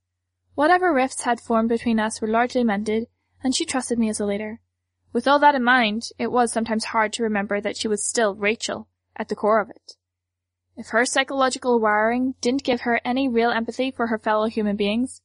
Whatever 0.54 0.94
rifts 0.94 1.22
had 1.22 1.40
formed 1.40 1.68
between 1.68 2.00
us 2.00 2.22
were 2.22 2.28
largely 2.28 2.64
mended, 2.64 3.06
and 3.44 3.54
she 3.54 3.66
trusted 3.66 3.98
me 3.98 4.08
as 4.08 4.18
a 4.18 4.24
leader. 4.24 4.61
With 5.12 5.28
all 5.28 5.38
that 5.40 5.54
in 5.54 5.62
mind, 5.62 6.08
it 6.18 6.32
was 6.32 6.52
sometimes 6.52 6.86
hard 6.86 7.12
to 7.14 7.22
remember 7.22 7.60
that 7.60 7.76
she 7.76 7.88
was 7.88 8.02
still 8.02 8.34
Rachel 8.34 8.88
at 9.14 9.28
the 9.28 9.36
core 9.36 9.60
of 9.60 9.68
it. 9.68 9.96
If 10.74 10.88
her 10.88 11.04
psychological 11.04 11.78
wiring 11.78 12.34
didn't 12.40 12.64
give 12.64 12.82
her 12.82 13.00
any 13.04 13.28
real 13.28 13.50
empathy 13.50 13.90
for 13.90 14.06
her 14.06 14.18
fellow 14.18 14.46
human 14.46 14.76
beings, 14.76 15.20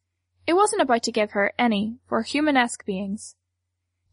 it 0.46 0.56
wasn't 0.56 0.82
about 0.82 1.04
to 1.04 1.12
give 1.12 1.32
her 1.32 1.54
any 1.58 2.00
for 2.06 2.22
humanesque 2.22 2.86
beings. 2.86 3.36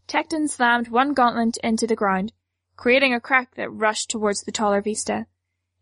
Tecton 0.07 0.49
slammed 0.49 0.89
one 0.89 1.13
gauntlet 1.13 1.57
into 1.59 1.87
the 1.87 1.97
ground, 1.97 2.33
creating 2.77 3.13
a 3.13 3.21
crack 3.21 3.55
that 3.57 3.71
rushed 3.71 4.11
towards 4.11 4.43
the 4.43 4.53
taller 4.53 4.81
Vista. 4.81 5.27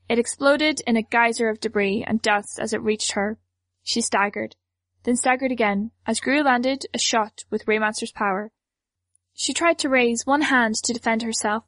It 0.08 0.18
exploded 0.18 0.80
in 0.86 0.96
a 0.96 1.02
geyser 1.02 1.48
of 1.48 1.60
debris 1.60 2.04
and 2.06 2.22
dust 2.22 2.58
as 2.58 2.72
it 2.72 2.80
reached 2.80 3.12
her. 3.12 3.38
She 3.82 4.00
staggered, 4.00 4.56
then 5.02 5.16
staggered 5.16 5.52
again 5.52 5.90
as 6.06 6.20
Grue 6.20 6.42
landed 6.42 6.86
a 6.94 6.98
shot 6.98 7.44
with 7.50 7.66
Raymancer's 7.66 8.12
power. 8.12 8.52
She 9.34 9.52
tried 9.52 9.78
to 9.80 9.88
raise 9.88 10.26
one 10.26 10.42
hand 10.42 10.76
to 10.76 10.92
defend 10.92 11.22
herself, 11.22 11.64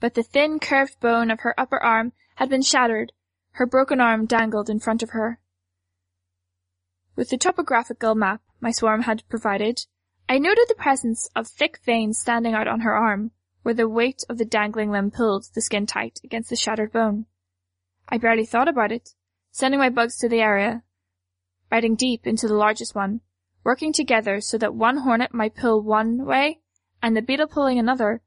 but 0.00 0.14
the 0.14 0.22
thin 0.22 0.58
curved 0.58 0.98
bone 1.00 1.30
of 1.30 1.40
her 1.40 1.58
upper 1.58 1.82
arm 1.82 2.12
had 2.36 2.48
been 2.48 2.62
shattered. 2.62 3.12
Her 3.52 3.66
broken 3.66 4.00
arm 4.00 4.24
dangled 4.24 4.70
in 4.70 4.80
front 4.80 5.02
of 5.02 5.10
her. 5.10 5.38
With 7.14 7.28
the 7.28 7.36
topographical 7.36 8.14
map 8.14 8.40
my 8.60 8.70
swarm 8.70 9.02
had 9.02 9.28
provided, 9.28 9.84
I 10.28 10.38
noted 10.38 10.66
the 10.68 10.74
presence 10.74 11.28
of 11.36 11.48
thick 11.48 11.80
veins 11.84 12.18
standing 12.18 12.54
out 12.54 12.66
on 12.66 12.80
her 12.80 12.94
arm, 12.94 13.32
where 13.62 13.74
the 13.74 13.88
weight 13.88 14.22
of 14.30 14.38
the 14.38 14.46
dangling 14.46 14.90
limb 14.90 15.10
pulled 15.10 15.48
the 15.52 15.60
skin 15.60 15.86
tight 15.86 16.18
against 16.24 16.48
the 16.48 16.56
shattered 16.56 16.92
bone. 16.92 17.26
I 18.08 18.16
barely 18.16 18.46
thought 18.46 18.68
about 18.68 18.92
it, 18.92 19.14
sending 19.50 19.78
my 19.78 19.90
bugs 19.90 20.16
to 20.18 20.28
the 20.28 20.40
area, 20.40 20.82
biting 21.68 21.96
deep 21.96 22.26
into 22.26 22.48
the 22.48 22.54
largest 22.54 22.94
one, 22.94 23.20
working 23.64 23.92
together 23.92 24.40
so 24.40 24.56
that 24.56 24.74
one 24.74 24.98
hornet 24.98 25.34
might 25.34 25.54
pull 25.54 25.82
one 25.82 26.24
way 26.24 26.61
and 27.02 27.16
the 27.16 27.22
beetle 27.22 27.48
pulling 27.48 27.78
another, 27.78 28.22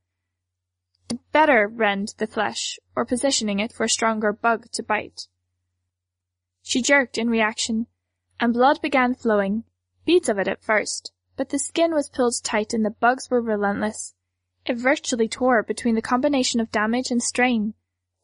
to 1.07 1.19
better 1.31 1.67
rend 1.67 2.13
the 2.17 2.27
flesh 2.27 2.77
or 2.95 3.05
positioning 3.05 3.59
it 3.59 3.71
for 3.71 3.85
a 3.85 3.89
stronger 3.89 4.33
bug 4.33 4.69
to 4.71 4.83
bite. 4.83 5.27
She 6.61 6.81
jerked 6.81 7.17
in 7.17 7.29
reaction, 7.29 7.87
and 8.39 8.53
blood 8.53 8.81
began 8.81 9.15
flowing, 9.15 9.63
beads 10.05 10.29
of 10.29 10.37
it 10.39 10.47
at 10.47 10.63
first, 10.63 11.13
but 11.37 11.49
the 11.49 11.59
skin 11.59 11.93
was 11.93 12.09
pulled 12.09 12.33
tight 12.43 12.73
and 12.73 12.85
the 12.85 12.89
bugs 12.89 13.29
were 13.29 13.41
relentless. 13.41 14.13
It 14.65 14.77
virtually 14.77 15.27
tore 15.27 15.61
between 15.63 15.95
the 15.95 16.01
combination 16.01 16.59
of 16.59 16.71
damage 16.71 17.11
and 17.11 17.21
strain, 17.21 17.75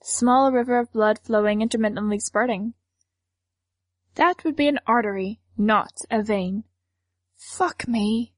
small 0.02 0.52
river 0.52 0.80
of 0.80 0.92
blood 0.92 1.20
flowing 1.20 1.62
intermittently 1.62 2.20
spurting. 2.20 2.74
That 4.16 4.44
would 4.44 4.56
be 4.56 4.68
an 4.68 4.80
artery, 4.88 5.40
not 5.58 5.94
a 6.10 6.24
vein. 6.24 6.64
Fuck 7.36 7.88
me. 7.88 8.34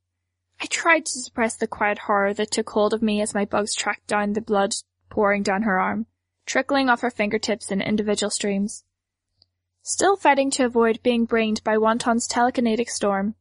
I 0.64 0.66
tried 0.68 1.06
to 1.08 1.20
suppress 1.20 1.58
the 1.58 1.68
quiet 1.68 2.00
horror 2.00 2.34
that 2.36 2.52
took 2.52 2.70
hold 2.70 2.94
of 2.94 3.02
me 3.02 3.22
as 3.22 3.34
my 3.34 3.44
bugs 3.44 3.76
tracked 3.76 4.08
down 4.08 4.32
the 4.32 4.40
blood 4.40 4.74
pouring 5.10 5.44
down 5.44 5.64
her 5.64 5.78
arm, 5.78 6.06
trickling 6.46 6.88
off 6.88 7.02
her 7.02 7.12
fingertips 7.12 7.70
in 7.70 7.82
individual 7.82 8.30
streams. 8.30 8.86
Still 9.82 10.16
fighting 10.16 10.50
to 10.52 10.64
avoid 10.64 11.04
being 11.04 11.26
brained 11.26 11.62
by 11.66 11.78
Wanton's 11.78 12.30
telekinetic 12.30 12.90
storm. 12.90 13.36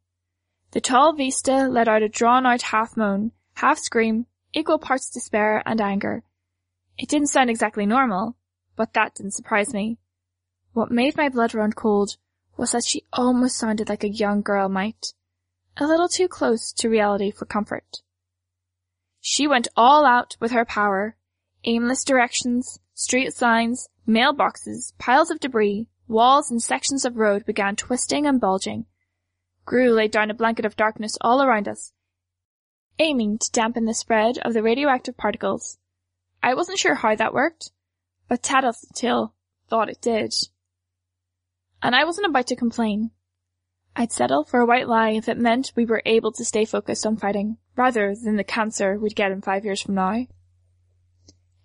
The 0.73 0.81
tall 0.81 1.13
Vista 1.13 1.69
let 1.69 1.87
out 1.87 2.03
a 2.03 2.09
drawn-out 2.09 2.63
half-moan, 2.63 3.31
half-scream, 3.55 4.27
equal 4.53 4.81
parts 4.81 5.09
despair 5.09 5.63
and 5.65 5.81
anger. 5.81 6.25
It 6.99 7.09
didn't 7.09 7.29
sound 7.29 7.51
exactly 7.51 7.87
normal, 7.87 8.35
but 8.75 8.95
that 8.95 9.15
didn't 9.15 9.35
surprise 9.35 9.73
me. 9.73 9.97
What 10.73 10.91
made 10.91 11.17
my 11.17 11.29
blood 11.29 11.55
run 11.55 11.73
cold 11.73 12.17
was 12.57 12.73
that 12.73 12.85
she 12.85 13.05
almost 13.13 13.59
sounded 13.59 13.89
like 13.89 14.03
a 14.03 14.09
young 14.09 14.43
girl 14.43 14.69
might. 14.69 15.15
A 15.79 15.87
little 15.87 16.09
too 16.09 16.29
close 16.29 16.73
to 16.73 16.89
reality 16.89 17.31
for 17.31 17.47
comfort. 17.47 18.03
She 19.21 19.47
went 19.47 19.69
all 19.77 20.05
out 20.05 20.37
with 20.39 20.53
her 20.53 20.65
power. 20.65 21.17
Aimless 21.65 22.05
directions, 22.05 22.81
street 22.93 23.33
signs, 23.33 23.89
mailboxes, 24.07 24.93
piles 24.99 25.31
of 25.31 25.41
debris, 25.41 25.89
walls 26.09 26.51
and 26.51 26.63
sections 26.63 27.05
of 27.05 27.17
road 27.17 27.47
began 27.47 27.77
twisting 27.77 28.27
and 28.27 28.41
bulging. 28.41 28.87
Grue 29.65 29.93
laid 29.93 30.11
down 30.11 30.31
a 30.31 30.35
blanket 30.35 30.65
of 30.65 30.77
darkness 30.77 31.17
all 31.21 31.41
around 31.41 31.69
us, 31.69 31.93
aiming 32.99 33.39
to 33.39 33.51
dampen 33.53 33.85
the 33.85 33.95
spread 33.95 34.39
of 34.39 34.55
the 34.55 34.63
radioactive 34.63 35.17
particles. 35.17 35.79
I 36.43 36.55
wasn't 36.55 36.79
sure 36.79 36.97
how 36.97 37.15
that 37.15 37.33
worked, 37.33 37.71
but 38.29 38.43
Tattletale 38.43 39.35
thought 39.69 39.89
it 39.89 40.03
did. 40.03 40.35
And 41.81 41.95
I 41.95 42.05
wasn't 42.05 42.27
about 42.27 42.49
to 42.49 42.57
complain. 42.57 43.13
I'd 43.95 44.13
settle 44.13 44.45
for 44.45 44.61
a 44.61 44.67
white 44.67 44.89
lie 44.89 45.11
if 45.11 45.29
it 45.29 45.37
meant 45.37 45.73
we 45.77 45.85
were 45.85 46.03
able 46.07 46.33
to 46.33 46.45
stay 46.45 46.65
focused 46.65 47.05
on 47.05 47.17
fighting, 47.17 47.59
rather 47.77 48.15
than 48.15 48.37
the 48.37 48.45
cancer 48.45 48.99
we'd 48.99 49.15
get 49.15 49.33
in 49.33 49.43
five 49.43 49.65
years 49.65 49.83
from 49.83 49.95
now. 49.95 50.27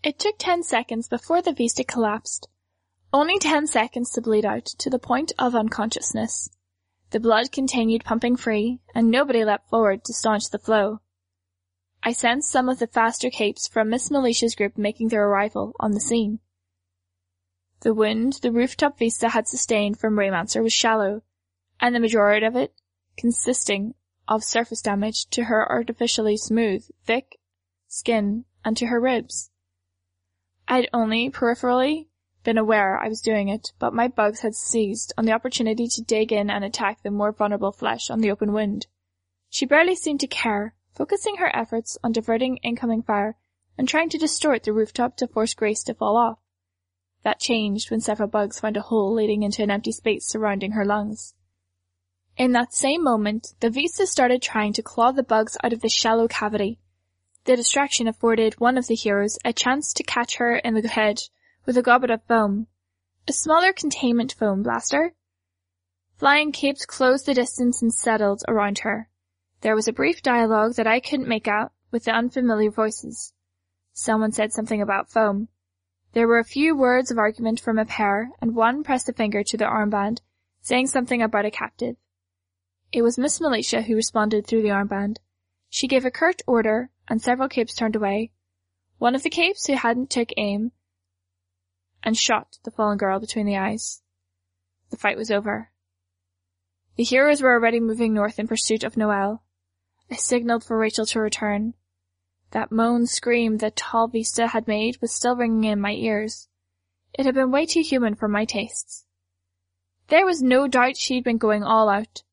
It 0.03 0.19
took 0.19 0.37
ten 0.37 0.61
seconds 0.63 1.07
before 1.07 1.41
the 1.41 1.53
Vista 1.53 1.83
collapsed. 1.83 2.49
Only 3.13 3.39
ten 3.39 3.65
seconds 3.65 4.11
to 4.11 4.21
bleed 4.21 4.45
out 4.45 4.65
to 4.65 4.89
the 4.89 4.99
point 4.99 5.31
of 5.39 5.55
unconsciousness. 5.55 6.49
The 7.11 7.19
blood 7.21 7.53
continued 7.53 8.03
pumping 8.03 8.35
free, 8.35 8.81
and 8.93 9.09
nobody 9.09 9.45
leapt 9.45 9.69
forward 9.69 10.03
to 10.03 10.13
staunch 10.13 10.49
the 10.49 10.59
flow. 10.59 10.99
I 12.03 12.11
sensed 12.11 12.51
some 12.51 12.67
of 12.67 12.79
the 12.79 12.87
faster 12.87 13.29
capes 13.29 13.67
from 13.67 13.89
Miss 13.89 14.11
Militia's 14.11 14.55
group 14.55 14.77
making 14.77 15.07
their 15.07 15.25
arrival 15.25 15.73
on 15.79 15.91
the 15.91 16.01
scene. 16.01 16.39
The 17.81 17.93
wound 17.93 18.39
the 18.41 18.51
rooftop 18.51 18.99
Vista 18.99 19.29
had 19.29 19.47
sustained 19.47 19.99
from 19.99 20.15
Raymancer 20.15 20.61
was 20.61 20.73
shallow, 20.73 21.21
and 21.79 21.93
the 21.93 21.99
majority 21.99 22.45
of 22.45 22.55
it 22.55 22.73
consisting 23.17 23.93
of 24.27 24.43
surface 24.43 24.81
damage 24.81 25.25
to 25.27 25.45
her 25.45 25.69
artificially 25.69 26.37
smooth, 26.37 26.85
thick 27.05 27.39
skin 27.87 28.45
and 28.63 28.77
to 28.77 28.87
her 28.87 28.99
ribs. 28.99 29.49
I'd 30.67 30.89
only 30.93 31.29
peripherally 31.29 32.07
been 32.43 32.57
aware 32.57 32.97
I 32.97 33.07
was 33.07 33.21
doing 33.21 33.49
it, 33.49 33.71
but 33.79 33.93
my 33.93 34.07
bugs 34.07 34.41
had 34.41 34.55
seized 34.55 35.13
on 35.17 35.25
the 35.25 35.31
opportunity 35.31 35.87
to 35.87 36.01
dig 36.01 36.31
in 36.31 36.49
and 36.49 36.63
attack 36.63 37.01
the 37.01 37.11
more 37.11 37.31
vulnerable 37.31 37.71
flesh 37.71 38.09
on 38.09 38.19
the 38.19 38.31
open 38.31 38.53
wound. 38.53 38.87
She 39.49 39.65
barely 39.65 39.95
seemed 39.95 40.19
to 40.21 40.27
care, 40.27 40.75
focusing 40.93 41.37
her 41.37 41.55
efforts 41.55 41.97
on 42.03 42.11
diverting 42.11 42.57
incoming 42.57 43.03
fire 43.03 43.37
and 43.77 43.87
trying 43.87 44.09
to 44.09 44.17
distort 44.17 44.63
the 44.63 44.73
rooftop 44.73 45.15
to 45.17 45.27
force 45.27 45.53
Grace 45.53 45.83
to 45.83 45.93
fall 45.93 46.17
off. 46.17 46.39
That 47.23 47.39
changed 47.39 47.91
when 47.91 48.01
several 48.01 48.27
bugs 48.27 48.59
found 48.59 48.77
a 48.77 48.81
hole 48.81 49.13
leading 49.13 49.43
into 49.43 49.63
an 49.63 49.71
empty 49.71 49.91
space 49.91 50.27
surrounding 50.27 50.71
her 50.71 50.85
lungs. 50.85 51.33
In 52.37 52.51
that 52.51 52.71
same 52.71 53.03
moment, 53.03 53.55
the 53.61 53.71
Vista 53.71 54.05
started 54.05 54.43
trying 54.43 54.71
to 54.73 54.83
claw 54.83 55.11
the 55.11 55.23
bugs 55.23 55.57
out 55.63 55.73
of 55.73 55.81
the 55.81 55.89
shallow 55.89 56.27
cavity. 56.27 56.79
The 57.45 57.55
distraction 57.55 58.07
afforded 58.07 58.59
one 58.59 58.77
of 58.77 58.85
the 58.85 58.93
heroes 58.93 59.39
a 59.43 59.51
chance 59.51 59.91
to 59.93 60.03
catch 60.03 60.35
her 60.35 60.57
in 60.57 60.75
the 60.75 60.87
head 60.87 61.19
with 61.65 61.77
a 61.77 61.81
goblet 61.81 62.11
of 62.11 62.23
foam. 62.25 62.67
A 63.27 63.33
smaller 63.33 63.73
containment 63.73 64.35
foam 64.37 64.61
blaster. 64.61 65.15
Flying 66.17 66.51
capes 66.51 66.85
closed 66.85 67.25
the 67.25 67.33
distance 67.33 67.81
and 67.81 67.91
settled 67.91 68.43
around 68.47 68.79
her. 68.79 69.09
There 69.61 69.75
was 69.75 69.87
a 69.87 69.93
brief 69.93 70.21
dialogue 70.21 70.75
that 70.75 70.85
I 70.85 70.99
couldn't 70.99 71.27
make 71.27 71.47
out 71.47 71.71
with 71.89 72.03
the 72.03 72.11
unfamiliar 72.11 72.69
voices. 72.69 73.33
Someone 73.93 74.31
said 74.31 74.53
something 74.53 74.81
about 74.81 75.09
foam. 75.09 75.47
There 76.13 76.27
were 76.27 76.37
a 76.37 76.43
few 76.43 76.77
words 76.77 77.09
of 77.09 77.17
argument 77.17 77.59
from 77.59 77.79
a 77.79 77.85
pair, 77.85 78.29
and 78.39 78.55
one 78.55 78.83
pressed 78.83 79.09
a 79.09 79.13
finger 79.13 79.43
to 79.43 79.57
the 79.57 79.65
armband, 79.65 80.21
saying 80.61 80.87
something 80.87 81.23
about 81.23 81.45
a 81.45 81.51
captive. 81.51 81.95
It 82.91 83.01
was 83.01 83.17
Miss 83.17 83.39
Melicia 83.39 83.81
who 83.83 83.95
responded 83.95 84.47
through 84.47 84.61
the 84.61 84.71
armband. 84.71 85.17
She 85.69 85.87
gave 85.87 86.05
a 86.05 86.11
curt 86.11 86.41
order, 86.47 86.89
and 87.07 87.21
several 87.21 87.49
capes 87.49 87.75
turned 87.75 87.95
away. 87.95 88.31
One 88.97 89.13
of 89.13 89.23
the 89.23 89.29
capes 89.29 89.67
who 89.67 89.73
hadn't 89.73 90.09
took 90.09 90.29
aim 90.37 90.71
and 92.01 92.17
shot 92.17 92.57
the 92.63 92.71
fallen 92.71 92.97
girl 92.97 93.19
between 93.19 93.45
the 93.45 93.57
eyes. 93.57 94.01
The 94.89 94.97
fight 94.97 95.17
was 95.17 95.29
over. 95.29 95.71
The 96.95 97.03
heroes 97.03 97.41
were 97.41 97.51
already 97.51 97.79
moving 97.79 98.13
north 98.13 98.39
in 98.39 98.47
pursuit 98.47 98.83
of 98.83 98.95
Noelle. 98.95 99.43
I 100.09 100.15
signaled 100.15 100.63
for 100.63 100.77
Rachel 100.77 101.05
to 101.07 101.19
return. 101.19 101.73
That 102.51 102.71
moan 102.71 103.05
scream 103.05 103.57
that 103.57 103.75
Tall 103.75 104.07
Vista 104.07 104.47
had 104.47 104.67
made 104.67 105.01
was 105.01 105.13
still 105.13 105.35
ringing 105.35 105.65
in 105.65 105.81
my 105.81 105.91
ears. 105.91 106.47
It 107.13 107.25
had 107.25 107.35
been 107.35 107.51
way 107.51 107.65
too 107.65 107.81
human 107.81 108.15
for 108.15 108.29
my 108.29 108.45
tastes. 108.45 109.05
There 110.07 110.25
was 110.25 110.41
no 110.41 110.67
doubt 110.67 110.95
she'd 110.95 111.25
been 111.25 111.37
going 111.37 111.63
all 111.63 111.89
out. 111.89 112.23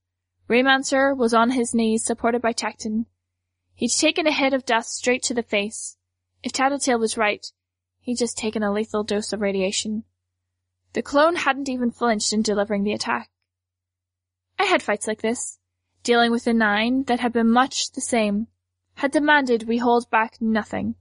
Raymancer 0.49 1.17
was 1.17 1.33
on 1.33 1.53
his 1.53 1.75
knees, 1.75 2.05
supported 2.05 2.43
by 2.43 2.53
Tecton. 2.53 3.07
He'd 3.75 3.89
taken 3.89 4.27
a 4.27 4.33
hit 4.33 4.53
of 4.53 4.67
dust 4.67 4.95
straight 4.95 5.23
to 5.25 5.35
the 5.35 5.43
face. 5.43 5.97
If 6.43 6.53
Tattletale 6.53 6.99
was 6.99 7.17
right, 7.17 7.47
he'd 8.01 8.19
just 8.19 8.37
taken 8.37 8.63
a 8.63 8.73
lethal 8.73 9.05
dose 9.05 9.33
of 9.33 9.41
radiation. 9.41 10.05
The 10.93 11.03
clone 11.03 11.37
hadn't 11.37 11.69
even 11.69 11.91
flinched 11.91 12.33
in 12.33 12.43
delivering 12.43 12.85
the 12.85 12.93
attack. 12.93 13.31
I 14.59 14.65
had 14.65 14.83
fights 14.83 15.07
like 15.07 15.23
this, 15.23 15.59
dealing 16.03 16.31
with 16.31 16.47
a 16.47 16.53
nine 16.53 17.05
that 17.05 17.21
had 17.21 17.33
been 17.33 17.51
much 17.51 17.91
the 17.93 18.01
same, 18.01 18.47
had 18.97 19.11
demanded 19.11 19.67
we 19.67 19.79
hold 19.79 20.09
back 20.11 20.41
nothing, 20.41 20.95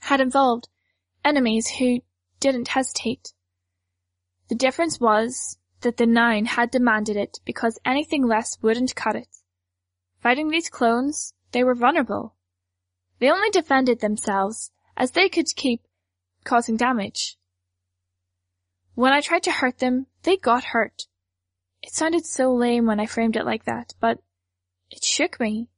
had 0.00 0.20
involved 0.20 0.68
enemies 1.24 1.68
who 1.78 2.00
didn't 2.38 2.68
hesitate. 2.68 3.34
The 4.48 4.54
difference 4.54 4.98
was, 4.98 5.58
that 5.80 5.96
the 5.96 6.06
Nine 6.06 6.46
had 6.46 6.70
demanded 6.70 7.16
it 7.16 7.40
because 7.44 7.78
anything 7.84 8.26
less 8.26 8.58
wouldn't 8.62 8.94
cut 8.94 9.16
it. 9.16 9.28
Fighting 10.20 10.50
these 10.50 10.68
clones, 10.68 11.34
they 11.52 11.64
were 11.64 11.74
vulnerable. 11.74 12.34
They 13.18 13.30
only 13.30 13.50
defended 13.50 14.00
themselves, 14.00 14.70
as 14.96 15.12
they 15.12 15.28
could 15.28 15.46
keep 15.56 15.82
causing 16.44 16.76
damage. 16.76 17.38
When 18.94 19.12
I 19.12 19.20
tried 19.20 19.42
to 19.44 19.52
hurt 19.52 19.78
them, 19.78 20.06
they 20.22 20.36
got 20.36 20.64
hurt. 20.64 21.06
It 21.82 21.92
sounded 21.92 22.26
so 22.26 22.52
lame 22.52 22.86
when 22.86 23.00
I 23.00 23.06
framed 23.06 23.36
it 23.36 23.46
like 23.46 23.64
that, 23.64 23.94
but 24.00 24.18
it 24.90 25.04
shook 25.04 25.40
me. 25.40 25.68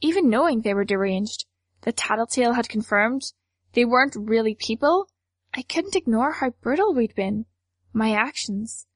Even 0.00 0.28
knowing 0.28 0.60
they 0.60 0.74
were 0.74 0.84
deranged, 0.84 1.46
the 1.82 1.92
Tattletale 1.92 2.54
had 2.54 2.68
confirmed 2.68 3.32
they 3.74 3.84
weren't 3.84 4.16
really 4.16 4.54
people, 4.54 5.08
I 5.54 5.62
couldn't 5.62 5.96
ignore 5.96 6.32
how 6.32 6.50
brutal 6.50 6.94
we'd 6.94 7.14
been. 7.14 7.46
My 7.94 8.12
actions. 8.12 8.86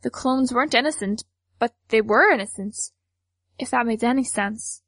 The 0.00 0.10
clones 0.10 0.52
weren't 0.52 0.74
innocent, 0.74 1.24
but 1.58 1.74
they 1.90 2.00
were 2.00 2.32
innocent. 2.32 2.76
If 3.58 3.70
that 3.70 3.86
made 3.86 4.02
any 4.02 4.24
sense. 4.24 4.82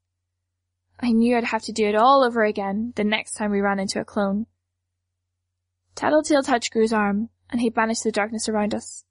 I 0.99 1.13
knew 1.13 1.37
I'd 1.37 1.45
have 1.45 1.63
to 1.65 1.73
do 1.73 1.87
it 1.87 1.95
all 1.95 2.25
over 2.25 2.43
again 2.43 2.95
the 2.97 3.05
next 3.05 3.35
time 3.35 3.51
we 3.51 3.61
ran 3.61 3.79
into 3.79 4.01
a 4.01 4.05
clone. 4.05 4.47
Tattletale 5.95 6.43
touched 6.43 6.73
Grue's 6.73 6.93
arm, 6.93 7.29
and 7.51 7.61
he 7.61 7.69
banished 7.69 8.05
the 8.05 8.13
darkness 8.13 8.49
around 8.49 8.75
us. 8.75 9.05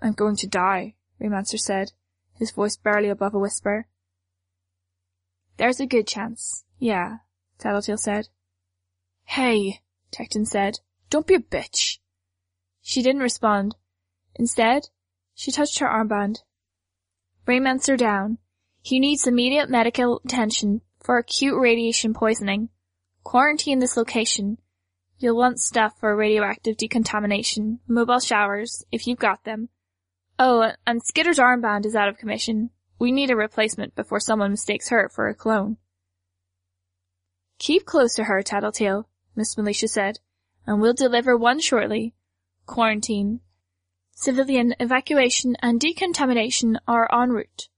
I'm 0.00 0.12
going 0.12 0.36
to 0.36 0.46
die, 0.46 0.94
Raymancer 1.20 1.58
said, 1.58 1.92
his 2.34 2.52
voice 2.52 2.76
barely 2.76 3.08
above 3.08 3.34
a 3.34 3.38
whisper. 3.38 3.86
There's 5.56 5.80
a 5.80 5.86
good 5.86 6.06
chance. 6.06 6.64
Yeah, 6.78 7.18
Tattletale 7.58 7.98
said. 7.98 8.28
Hey, 9.24 9.80
Tecton 10.12 10.46
said. 10.46 10.80
Don't 11.10 11.26
be 11.26 11.34
a 11.34 11.40
bitch. 11.40 11.98
She 12.86 13.02
didn't 13.02 13.22
respond. 13.22 13.76
Instead, 14.34 14.90
she 15.34 15.50
touched 15.50 15.78
her 15.78 15.86
armband. 15.86 16.42
Raymancer 17.46 17.96
down. 17.96 18.36
He 18.82 19.00
needs 19.00 19.26
immediate 19.26 19.70
medical 19.70 20.20
attention 20.22 20.82
for 21.02 21.16
acute 21.16 21.58
radiation 21.58 22.12
poisoning. 22.12 22.68
Quarantine 23.22 23.78
this 23.78 23.96
location. 23.96 24.58
You'll 25.18 25.38
want 25.38 25.60
stuff 25.60 25.98
for 25.98 26.14
radioactive 26.14 26.76
decontamination, 26.76 27.80
mobile 27.88 28.20
showers, 28.20 28.84
if 28.92 29.06
you've 29.06 29.18
got 29.18 29.44
them. 29.44 29.70
Oh, 30.38 30.72
and 30.86 31.02
Skitter's 31.02 31.38
armband 31.38 31.86
is 31.86 31.96
out 31.96 32.08
of 32.08 32.18
commission. 32.18 32.68
We 32.98 33.12
need 33.12 33.30
a 33.30 33.36
replacement 33.36 33.94
before 33.94 34.20
someone 34.20 34.50
mistakes 34.50 34.90
her 34.90 35.08
for 35.08 35.28
a 35.28 35.34
clone. 35.34 35.78
Keep 37.58 37.86
close 37.86 38.14
to 38.16 38.24
her, 38.24 38.42
Tattletale, 38.42 39.08
Miss 39.34 39.56
Militia 39.56 39.88
said, 39.88 40.18
and 40.66 40.82
we'll 40.82 40.92
deliver 40.92 41.34
one 41.34 41.60
shortly. 41.60 42.14
Quarantine. 42.66 43.40
Civilian 44.12 44.74
evacuation 44.80 45.56
and 45.60 45.78
decontamination 45.78 46.78
are 46.88 47.08
en 47.12 47.30
route. 47.30 47.68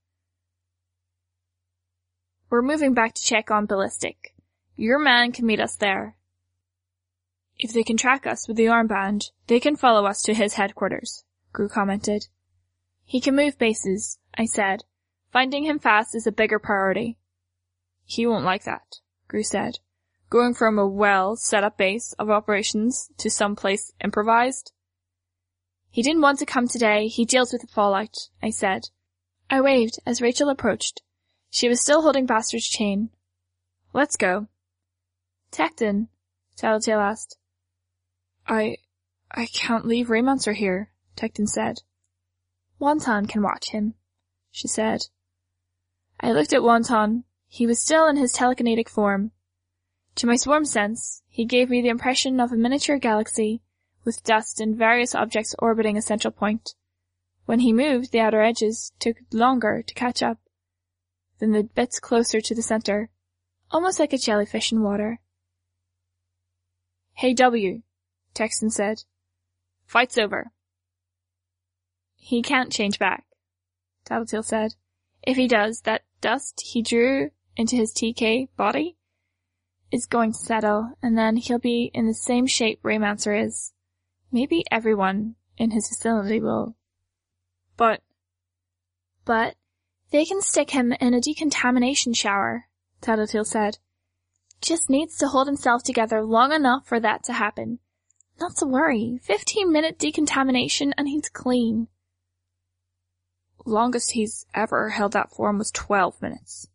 We're 2.49 2.61
moving 2.61 2.93
back 2.93 3.13
to 3.15 3.23
check 3.23 3.51
on 3.51 3.65
ballistic. 3.65 4.33
Your 4.75 4.99
man 4.99 5.31
can 5.31 5.45
meet 5.45 5.59
us 5.59 5.75
there. 5.75 6.15
If 7.59 7.73
they 7.73 7.83
can 7.83 7.97
track 7.97 8.25
us 8.25 8.47
with 8.47 8.55
the 8.55 8.65
armband, 8.65 9.31
they 9.47 9.59
can 9.59 9.75
follow 9.75 10.05
us 10.05 10.21
to 10.23 10.33
his 10.33 10.53
headquarters, 10.53 11.25
Grue 11.51 11.67
commented. 11.67 12.27
He 13.03 13.19
can 13.19 13.35
move 13.35 13.57
bases, 13.57 14.19
I 14.35 14.45
said. 14.45 14.83
Finding 15.33 15.65
him 15.65 15.79
fast 15.79 16.15
is 16.15 16.27
a 16.27 16.31
bigger 16.31 16.59
priority. 16.59 17.17
He 18.05 18.25
won't 18.25 18.45
like 18.45 18.63
that, 18.63 18.99
Grue 19.27 19.43
said. 19.43 19.79
Going 20.29 20.53
from 20.53 20.77
a 20.77 20.87
well 20.87 21.35
set 21.35 21.63
up 21.63 21.77
base 21.77 22.13
of 22.13 22.29
operations 22.29 23.09
to 23.17 23.29
some 23.29 23.55
place 23.55 23.91
improvised? 24.03 24.71
He 25.89 26.01
didn't 26.01 26.21
want 26.21 26.39
to 26.39 26.45
come 26.45 26.67
today, 26.67 27.07
he 27.07 27.25
deals 27.25 27.51
with 27.51 27.61
the 27.61 27.67
fallout, 27.67 28.29
I 28.41 28.49
said. 28.49 28.89
I 29.49 29.61
waved 29.61 29.99
as 30.05 30.21
Rachel 30.21 30.49
approached. 30.49 31.01
She 31.49 31.69
was 31.69 31.81
still 31.81 32.01
holding 32.01 32.25
Bastard's 32.25 32.67
chain. 32.67 33.09
Let's 33.93 34.17
go. 34.17 34.47
Tecton, 35.51 36.07
Tattletale 36.55 36.99
asked. 36.99 37.37
I, 38.47 38.77
I 39.31 39.45
can't 39.47 39.87
leave 39.87 40.07
Raymancer 40.07 40.55
here, 40.55 40.91
Tecton 41.15 41.47
said. 41.47 41.81
Wanton 42.79 43.25
can 43.25 43.41
watch 43.41 43.69
him, 43.69 43.95
she 44.51 44.67
said. 44.67 45.07
I 46.19 46.31
looked 46.31 46.53
at 46.53 46.63
Wanton. 46.63 47.23
He 47.47 47.65
was 47.65 47.79
still 47.79 48.07
in 48.07 48.17
his 48.17 48.33
telekinetic 48.33 48.89
form. 48.89 49.31
To 50.15 50.27
my 50.27 50.35
swarm 50.35 50.65
sense, 50.65 51.21
he 51.29 51.45
gave 51.45 51.69
me 51.69 51.81
the 51.81 51.89
impression 51.89 52.39
of 52.39 52.51
a 52.51 52.55
miniature 52.55 52.97
galaxy, 52.97 53.61
with 54.07 54.23
dust 54.23 54.61
and 54.61 54.77
various 54.77 55.13
objects 55.13 55.53
orbiting 55.59 55.97
a 55.97 56.01
central 56.01 56.31
point. 56.31 56.75
When 57.45 57.59
he 57.59 57.73
moved, 57.73 58.13
the 58.13 58.21
outer 58.21 58.41
edges 58.41 58.93
took 58.99 59.17
longer 59.33 59.83
to 59.85 59.93
catch 59.93 60.23
up 60.23 60.37
than 61.39 61.51
the 61.51 61.63
bits 61.63 61.99
closer 61.99 62.39
to 62.39 62.55
the 62.55 62.61
center, 62.61 63.09
almost 63.69 63.99
like 63.99 64.13
a 64.13 64.17
jellyfish 64.17 64.71
in 64.71 64.81
water. 64.81 65.19
Hey 67.15 67.33
W, 67.33 67.81
Tecton 68.33 68.71
said. 68.71 69.03
Fight's 69.85 70.17
over. 70.17 70.51
He 72.15 72.41
can't 72.41 72.71
change 72.71 72.97
back, 72.97 73.25
Tattletale 74.05 74.43
said. 74.43 74.75
If 75.21 75.35
he 75.35 75.49
does, 75.49 75.81
that 75.81 76.05
dust 76.21 76.61
he 76.65 76.81
drew 76.81 77.31
into 77.57 77.75
his 77.75 77.93
TK 77.93 78.47
body 78.55 78.95
is 79.91 80.05
going 80.05 80.31
to 80.31 80.37
settle, 80.37 80.93
and 81.03 81.17
then 81.17 81.35
he'll 81.35 81.59
be 81.59 81.91
in 81.93 82.07
the 82.07 82.13
same 82.13 82.47
shape 82.47 82.81
Raymancer 82.83 83.45
is. 83.45 83.73
Maybe 84.31 84.63
everyone 84.71 85.35
in 85.57 85.71
his 85.71 85.87
facility 85.87 86.39
will. 86.39 86.75
But, 87.77 88.01
but, 89.25 89.55
they 90.11 90.25
can 90.25 90.41
stick 90.41 90.71
him 90.71 90.93
in 90.93 91.13
a 91.13 91.21
decontamination 91.21 92.13
shower, 92.13 92.67
Tattletale 93.01 93.45
said. 93.45 93.77
Just 94.61 94.89
needs 94.89 95.17
to 95.17 95.27
hold 95.27 95.47
himself 95.47 95.83
together 95.83 96.23
long 96.23 96.51
enough 96.51 96.87
for 96.87 96.99
that 96.99 97.23
to 97.25 97.33
happen. 97.33 97.79
Not 98.39 98.55
to 98.57 98.65
worry, 98.65 99.19
15 99.23 99.71
minute 99.71 99.97
decontamination 99.97 100.93
and 100.97 101.07
he's 101.07 101.29
clean. 101.29 101.87
Longest 103.65 104.11
he's 104.11 104.45
ever 104.53 104.89
held 104.89 105.13
that 105.13 105.31
form 105.31 105.57
was 105.57 105.71
12 105.71 106.21
minutes. 106.21 106.67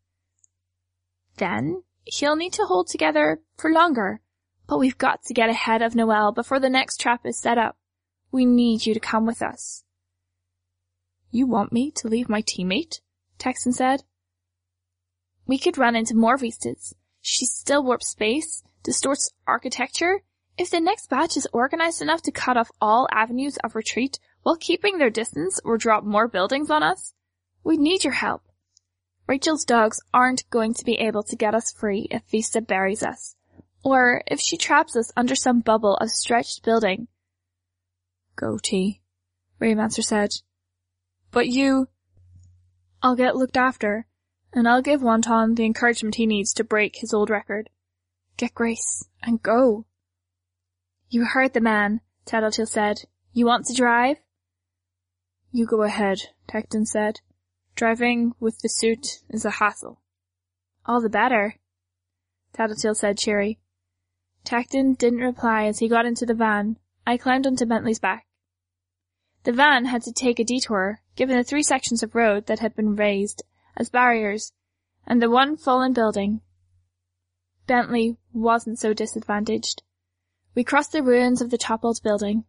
Then, 1.36 1.84
he'll 2.04 2.36
need 2.36 2.52
to 2.54 2.66
hold 2.66 2.88
together 2.88 3.40
for 3.56 3.70
longer, 3.70 4.20
but 4.66 4.78
we've 4.78 4.98
got 4.98 5.22
to 5.24 5.34
get 5.34 5.50
ahead 5.50 5.82
of 5.82 5.94
Noelle 5.94 6.32
before 6.32 6.60
the 6.60 6.70
next 6.70 7.00
trap 7.00 7.26
is 7.26 7.38
set 7.38 7.58
up. 7.58 7.76
We 8.30 8.44
need 8.44 8.86
you 8.86 8.94
to 8.94 9.00
come 9.00 9.26
with 9.26 9.42
us. 9.42 9.84
You 11.30 11.46
want 11.46 11.72
me 11.72 11.90
to 11.92 12.08
leave 12.08 12.28
my 12.28 12.42
teammate? 12.42 13.00
Tecton 13.38 13.72
said. 13.72 14.04
We 15.46 15.58
could 15.58 15.78
run 15.78 15.96
into 15.96 16.14
more 16.14 16.36
Vistas. 16.36 16.94
She 17.20 17.44
still 17.44 17.82
warps 17.82 18.08
space, 18.08 18.62
distorts 18.82 19.32
architecture. 19.46 20.22
If 20.58 20.70
the 20.70 20.80
next 20.80 21.08
batch 21.08 21.36
is 21.36 21.48
organized 21.52 22.02
enough 22.02 22.22
to 22.22 22.30
cut 22.30 22.56
off 22.56 22.70
all 22.80 23.08
avenues 23.10 23.56
of 23.58 23.74
retreat 23.74 24.18
while 24.42 24.56
keeping 24.56 24.98
their 24.98 25.10
distance 25.10 25.60
or 25.64 25.78
drop 25.78 26.04
more 26.04 26.28
buildings 26.28 26.70
on 26.70 26.82
us, 26.82 27.14
we 27.64 27.76
need 27.76 28.04
your 28.04 28.12
help. 28.12 28.42
Rachel's 29.26 29.64
dogs 29.64 30.00
aren't 30.12 30.48
going 30.50 30.74
to 30.74 30.84
be 30.84 30.94
able 30.94 31.22
to 31.22 31.36
get 31.36 31.54
us 31.54 31.72
free 31.72 32.08
if 32.10 32.22
Vista 32.24 32.60
buries 32.60 33.02
us, 33.02 33.36
or 33.82 34.22
if 34.26 34.40
she 34.40 34.56
traps 34.56 34.96
us 34.96 35.12
under 35.16 35.34
some 35.34 35.60
bubble 35.60 35.96
of 35.96 36.10
stretched 36.10 36.64
building. 36.64 37.08
Go, 38.36 38.58
T, 38.62 39.02
Raymancer 39.60 40.04
said. 40.04 40.30
But 41.30 41.48
you... 41.48 41.88
I'll 43.02 43.16
get 43.16 43.36
looked 43.36 43.56
after, 43.56 44.06
and 44.52 44.68
I'll 44.68 44.82
give 44.82 45.02
Wanton 45.02 45.56
the 45.56 45.64
encouragement 45.64 46.14
he 46.14 46.26
needs 46.26 46.52
to 46.54 46.64
break 46.64 46.96
his 46.96 47.12
old 47.12 47.30
record. 47.30 47.68
Get 48.36 48.54
Grace, 48.54 49.04
and 49.22 49.42
go. 49.42 49.86
You 51.08 51.24
heard 51.24 51.52
the 51.52 51.60
man, 51.60 52.00
Tattletale 52.24 52.66
said. 52.66 53.02
You 53.32 53.46
want 53.46 53.66
to 53.66 53.74
drive? 53.74 54.18
You 55.50 55.66
go 55.66 55.82
ahead, 55.82 56.18
Tecton 56.48 56.86
said. 56.86 57.20
Driving 57.74 58.32
with 58.38 58.58
the 58.60 58.68
suit 58.68 59.22
is 59.28 59.44
a 59.44 59.50
hassle. 59.50 60.00
All 60.86 61.00
the 61.00 61.10
better, 61.10 61.56
Tattletale 62.52 62.94
said 62.94 63.18
cheery. 63.18 63.58
Tecton 64.44 64.96
didn't 64.96 65.20
reply 65.20 65.64
as 65.64 65.78
he 65.78 65.88
got 65.88 66.06
into 66.06 66.26
the 66.26 66.34
van. 66.34 66.76
I 67.06 67.16
climbed 67.16 67.46
onto 67.46 67.66
Bentley's 67.66 67.98
back. 67.98 68.26
The 69.44 69.52
van 69.52 69.86
had 69.86 70.02
to 70.02 70.12
take 70.12 70.38
a 70.38 70.44
detour, 70.44 71.00
given 71.16 71.36
the 71.36 71.44
three 71.44 71.62
sections 71.62 72.02
of 72.02 72.14
road 72.14 72.46
that 72.46 72.60
had 72.60 72.76
been 72.76 72.96
raised 72.96 73.42
as 73.76 73.90
barriers, 73.90 74.52
and 75.06 75.20
the 75.20 75.30
one 75.30 75.56
fallen 75.56 75.92
building. 75.92 76.40
Bentley 77.66 78.16
wasn't 78.32 78.78
so 78.78 78.92
disadvantaged. 78.92 79.82
We 80.54 80.64
crossed 80.64 80.92
the 80.92 81.02
ruins 81.02 81.40
of 81.40 81.50
the 81.50 81.58
toppled 81.58 82.02
building. 82.02 82.44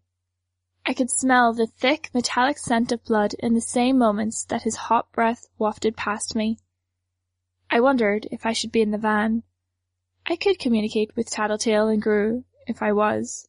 I 0.86 0.93
could 0.93 1.10
smell 1.10 1.53
the 1.53 1.67
thick 1.67 2.10
metallic 2.13 2.58
scent 2.58 2.91
of 2.91 3.06
blood 3.06 3.36
in 3.39 3.53
the 3.53 3.62
same 3.62 3.97
moments 3.97 4.43
that 4.45 4.63
his 4.63 4.75
hot 4.75 5.12
breath 5.12 5.45
wafted 5.58 5.95
past 5.95 6.36
me. 6.36 6.60
I 7.69 7.79
wondered 7.79 8.27
if 8.32 8.45
I 8.45 8.53
should 8.53 8.71
be 8.71 8.82
in 8.82 8.91
the 8.91 8.97
van. 8.97 9.43
I 10.25 10.36
could 10.36 10.59
communicate 10.59 11.15
with 11.15 11.29
Tattletale 11.29 11.88
and 11.88 12.01
Grue 12.01 12.45
if 12.67 12.81
I 12.81 12.93
was 12.93 13.47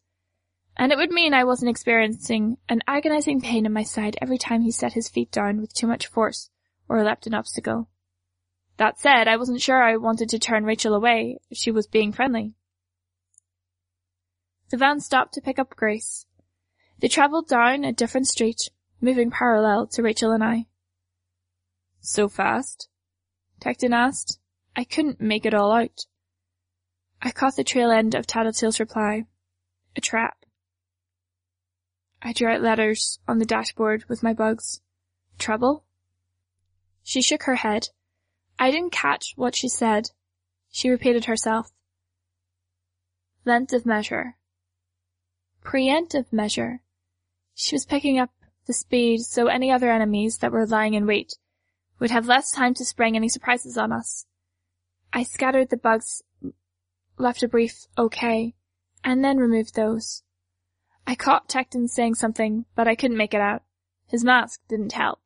and 0.76 0.90
it 0.90 0.98
would 0.98 1.10
mean 1.10 1.32
I 1.32 1.44
wasn't 1.44 1.70
experiencing 1.70 2.56
an 2.68 2.82
agonizing 2.86 3.40
pain 3.40 3.64
in 3.64 3.72
my 3.72 3.84
side 3.84 4.16
every 4.20 4.38
time 4.38 4.62
he 4.62 4.70
set 4.70 4.94
his 4.94 5.08
feet 5.08 5.30
down 5.30 5.60
with 5.60 5.72
too 5.72 5.86
much 5.86 6.08
force 6.08 6.50
or 6.88 7.02
leapt 7.02 7.26
an 7.26 7.34
obstacle. 7.34 7.88
That 8.76 8.98
said, 8.98 9.28
I 9.28 9.36
wasn't 9.36 9.60
sure 9.60 9.80
I 9.80 9.96
wanted 9.96 10.28
to 10.30 10.38
turn 10.38 10.64
Rachel 10.64 10.94
away 10.94 11.38
if 11.48 11.58
she 11.58 11.70
was 11.70 11.86
being 11.86 12.12
friendly. 12.12 12.54
The 14.70 14.76
van 14.76 14.98
stopped 14.98 15.34
to 15.34 15.40
pick 15.40 15.60
up 15.60 15.76
Grace. 15.76 16.26
They 16.98 17.08
travelled 17.08 17.46
down 17.46 17.84
a 17.84 17.92
different 17.92 18.26
street, 18.26 18.70
moving 19.00 19.30
parallel 19.30 19.86
to 19.88 20.02
Rachel 20.02 20.32
and 20.32 20.42
I. 20.42 20.66
So 22.00 22.28
fast? 22.28 22.88
Tecton 23.60 23.94
asked. 23.94 24.40
I 24.74 24.82
couldn't 24.82 25.20
make 25.20 25.46
it 25.46 25.54
all 25.54 25.72
out. 25.72 26.06
I 27.26 27.30
caught 27.30 27.56
the 27.56 27.64
trail 27.64 27.90
end 27.90 28.14
of 28.14 28.26
Tattletale's 28.26 28.78
reply. 28.78 29.24
A 29.96 30.00
trap. 30.02 30.44
I 32.20 32.34
drew 32.34 32.48
out 32.48 32.60
letters 32.60 33.18
on 33.26 33.38
the 33.38 33.46
dashboard 33.46 34.04
with 34.10 34.22
my 34.22 34.34
bugs. 34.34 34.82
Trouble? 35.38 35.84
She 37.02 37.22
shook 37.22 37.44
her 37.44 37.54
head. 37.54 37.88
I 38.58 38.70
didn't 38.70 38.92
catch 38.92 39.32
what 39.36 39.56
she 39.56 39.70
said. 39.70 40.10
She 40.70 40.90
repeated 40.90 41.24
herself. 41.24 41.72
Length 43.46 43.72
of 43.72 43.86
measure. 43.86 44.36
Preemptive 45.64 46.30
measure. 46.30 46.82
She 47.54 47.74
was 47.74 47.86
picking 47.86 48.18
up 48.18 48.32
the 48.66 48.74
speed 48.74 49.22
so 49.22 49.46
any 49.46 49.70
other 49.70 49.90
enemies 49.90 50.38
that 50.38 50.52
were 50.52 50.66
lying 50.66 50.92
in 50.92 51.06
wait 51.06 51.38
would 51.98 52.10
have 52.10 52.26
less 52.26 52.52
time 52.52 52.74
to 52.74 52.84
spring 52.84 53.16
any 53.16 53.30
surprises 53.30 53.78
on 53.78 53.92
us. 53.92 54.26
I 55.10 55.22
scattered 55.22 55.70
the 55.70 55.76
bugs, 55.76 56.22
left 57.16 57.42
a 57.42 57.48
brief 57.48 57.86
okay, 57.96 58.54
and 59.02 59.24
then 59.24 59.36
removed 59.36 59.74
those. 59.74 60.22
I 61.06 61.14
caught 61.14 61.48
Tecton 61.48 61.88
saying 61.88 62.14
something, 62.14 62.64
but 62.74 62.88
I 62.88 62.94
couldn't 62.94 63.16
make 63.16 63.34
it 63.34 63.40
out. 63.40 63.62
His 64.06 64.24
mask 64.24 64.60
didn't 64.68 64.92
help. 64.92 65.20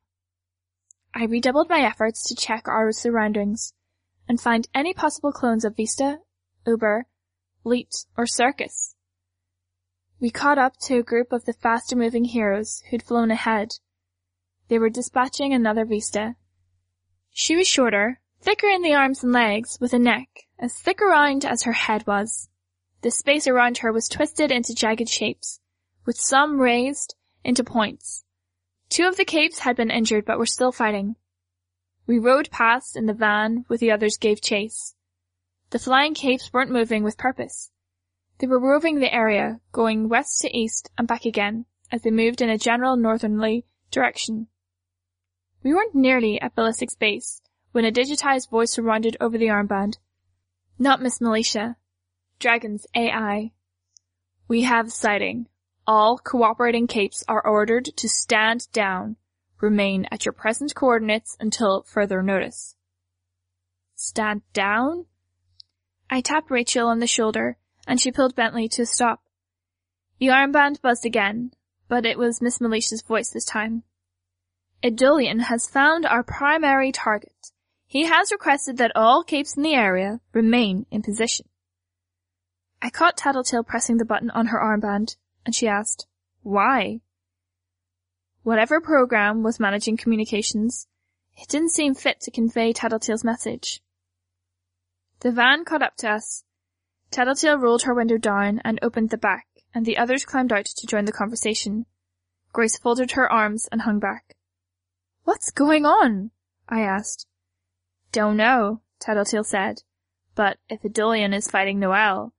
I 1.14 1.24
redoubled 1.24 1.68
my 1.68 1.81
efforts 1.81 2.24
to 2.29 2.35
check 2.35 2.68
our 2.68 2.92
surroundings 2.92 3.72
and 4.29 4.40
find 4.40 4.68
any 4.74 4.92
possible 4.92 5.33
clones 5.33 5.64
of 5.64 5.77
Vista, 5.77 6.18
Uber, 6.66 7.07
Leet, 7.64 8.05
or 8.16 8.27
Circus. 8.27 8.94
We 10.20 10.31
caught 10.31 10.59
up 10.59 10.77
to 10.83 10.98
a 10.98 11.03
group 11.03 11.33
of 11.33 11.44
the 11.44 11.53
faster 11.53 11.96
moving 11.96 12.24
heroes 12.24 12.83
who'd 12.90 13.03
flown 13.03 13.31
ahead. 13.31 13.79
They 14.68 14.79
were 14.79 14.90
dispatching 14.90 15.55
another 15.55 15.85
Vista. 15.85 16.35
She 17.31 17.57
was 17.57 17.68
shorter, 17.68 18.20
thicker 18.40 18.68
in 18.68 18.83
the 18.83 18.94
arms 18.94 19.22
and 19.22 19.33
legs, 19.33 19.79
with 19.81 19.94
a 19.94 19.98
neck 19.98 20.47
as 20.59 20.75
thick 20.75 21.01
around 21.01 21.44
as 21.44 21.62
her 21.62 21.73
head 21.73 22.07
was. 22.07 22.49
The 23.03 23.11
space 23.11 23.47
around 23.47 23.79
her 23.79 23.92
was 23.92 24.09
twisted 24.09 24.51
into 24.51 24.75
jagged 24.75 25.09
shapes, 25.09 25.61
with 26.05 26.18
some 26.18 26.61
raised 26.61 27.14
into 27.44 27.62
points. 27.62 28.25
Two 28.88 29.07
of 29.07 29.16
the 29.16 29.25
capes 29.25 29.61
had 29.61 29.77
been 29.77 29.90
injured 29.90 30.25
but 30.25 30.38
were 30.38 30.47
still 30.47 30.73
fighting. 30.73 31.16
We 32.07 32.18
rode 32.18 32.51
past 32.51 32.97
and 32.97 33.09
the 33.09 33.14
van 33.14 33.66
with 33.68 33.81
the 33.81 33.90
others 33.90 34.16
gave 34.16 34.40
chase. 34.40 34.94
The 35.71 35.79
flying 35.79 36.14
capes 36.14 36.53
weren't 36.53 36.73
moving 36.73 37.05
with 37.05 37.18
purpose. 37.18 37.71
They 38.38 38.47
were 38.47 38.59
roving 38.59 39.01
the 39.01 39.12
area, 39.12 39.61
going 39.73 40.09
west 40.09 40.40
to 40.40 40.57
east 40.57 40.90
and 40.97 41.07
back 41.07 41.25
again, 41.25 41.66
as 41.92 42.03
they 42.03 42.11
moved 42.11 42.40
in 42.40 42.49
a 42.49 42.57
general 42.57 42.97
northerly 42.97 43.66
direction. 43.90 44.49
We 45.62 45.75
weren't 45.75 45.94
nearly 45.94 46.40
at 46.40 46.55
Ballistic's 46.55 46.97
base 46.97 47.42
when 47.73 47.85
a 47.85 47.92
digitized 47.92 48.49
voice 48.49 48.73
surrounded 48.73 49.16
over 49.21 49.37
the 49.37 49.49
armband. 49.49 49.99
Not 50.81 51.03
Miss 51.03 51.21
Militia. 51.21 51.77
Dragon's 52.38 52.87
AI. 52.95 53.51
We 54.47 54.62
have 54.62 54.93
sighting. 54.93 55.49
All 55.88 56.19
cooperating 56.19 56.87
capes 56.87 57.25
are 57.27 57.45
ordered 57.45 57.87
to 57.97 58.09
stand 58.09 58.71
down. 58.73 59.17
Remain 59.61 60.07
at 60.12 60.25
your 60.25 60.33
present 60.33 60.77
coordinates 60.77 61.37
until 61.41 61.83
further 61.83 62.23
notice. 62.23 62.77
Stand 63.97 64.43
down? 64.53 65.07
I 66.09 66.21
tapped 66.21 66.49
Rachel 66.49 66.87
on 66.87 67.01
the 67.01 67.09
shoulder, 67.09 67.59
and 67.85 68.01
she 68.01 68.12
pulled 68.12 68.37
Bentley 68.37 68.69
to 68.69 68.83
a 68.83 68.87
stop. 68.87 69.25
The 70.21 70.29
armband 70.29 70.81
buzzed 70.81 71.05
again, 71.05 71.55
but 71.88 72.07
it 72.07 72.19
was 72.19 72.41
Miss 72.41 72.61
Militia's 72.61 73.03
voice 73.03 73.31
this 73.31 73.45
time. 73.45 73.83
Eidolon 74.85 75.41
has 75.41 75.69
found 75.69 76.07
our 76.07 76.23
primary 76.23 76.93
target. 76.93 77.51
He 77.90 78.05
has 78.05 78.31
requested 78.31 78.77
that 78.77 78.92
all 78.94 79.24
capes 79.24 79.57
in 79.57 79.62
the 79.62 79.72
area 79.72 80.20
remain 80.35 80.85
in 80.90 81.01
position. 81.01 81.48
I 82.83 82.90
caught 82.90 83.16
Tattletale 83.16 83.64
pressing 83.64 83.96
the 83.96 84.05
button 84.05 84.31
on 84.31 84.48
her 84.48 84.59
armband, 84.59 85.16
and 85.46 85.55
she 85.55 85.66
asked, 85.66 86.07
Why? 86.42 87.01
Whatever 88.42 88.83
program 88.83 89.42
was 89.42 89.59
managing 89.59 89.96
communications, 89.96 90.87
it 91.38 91.48
didn't 91.48 91.70
seem 91.70 91.94
fit 91.94 92.20
to 92.20 92.31
convey 92.31 92.74
Tattletale's 92.74 93.24
message. 93.24 93.81
The 95.20 95.33
van 95.33 95.64
caught 95.64 95.83
up 95.83 95.96
to 95.96 96.11
us. 96.11 96.44
Tattletale 97.11 97.57
rolled 97.57 97.85
her 97.85 97.94
window 97.94 98.18
down 98.18 98.61
and 98.66 98.79
opened 98.83 99.09
the 99.09 99.16
back, 99.16 99.46
and 99.74 99.87
the 99.87 99.96
others 99.96 100.27
climbed 100.27 100.53
out 100.53 100.66
to 100.66 100.87
join 100.87 101.07
the 101.07 101.12
conversation. 101.12 101.87
Grace 102.53 102.77
folded 102.77 103.12
her 103.12 103.33
arms 103.33 103.66
and 103.72 103.81
hung 103.81 103.98
back. 103.98 104.37
What's 105.24 105.51
going 105.51 105.87
on? 105.87 106.33
I 106.68 106.81
asked. 106.83 107.27
Don't 108.12 108.37
know, 108.37 108.81
Tattletale 109.01 109.44
said. 109.44 109.83
But 110.35 110.59
if 110.68 110.85
Eidolon 110.85 111.35
is 111.35 111.51
fighting 111.51 111.79
Noelle. 111.79 112.33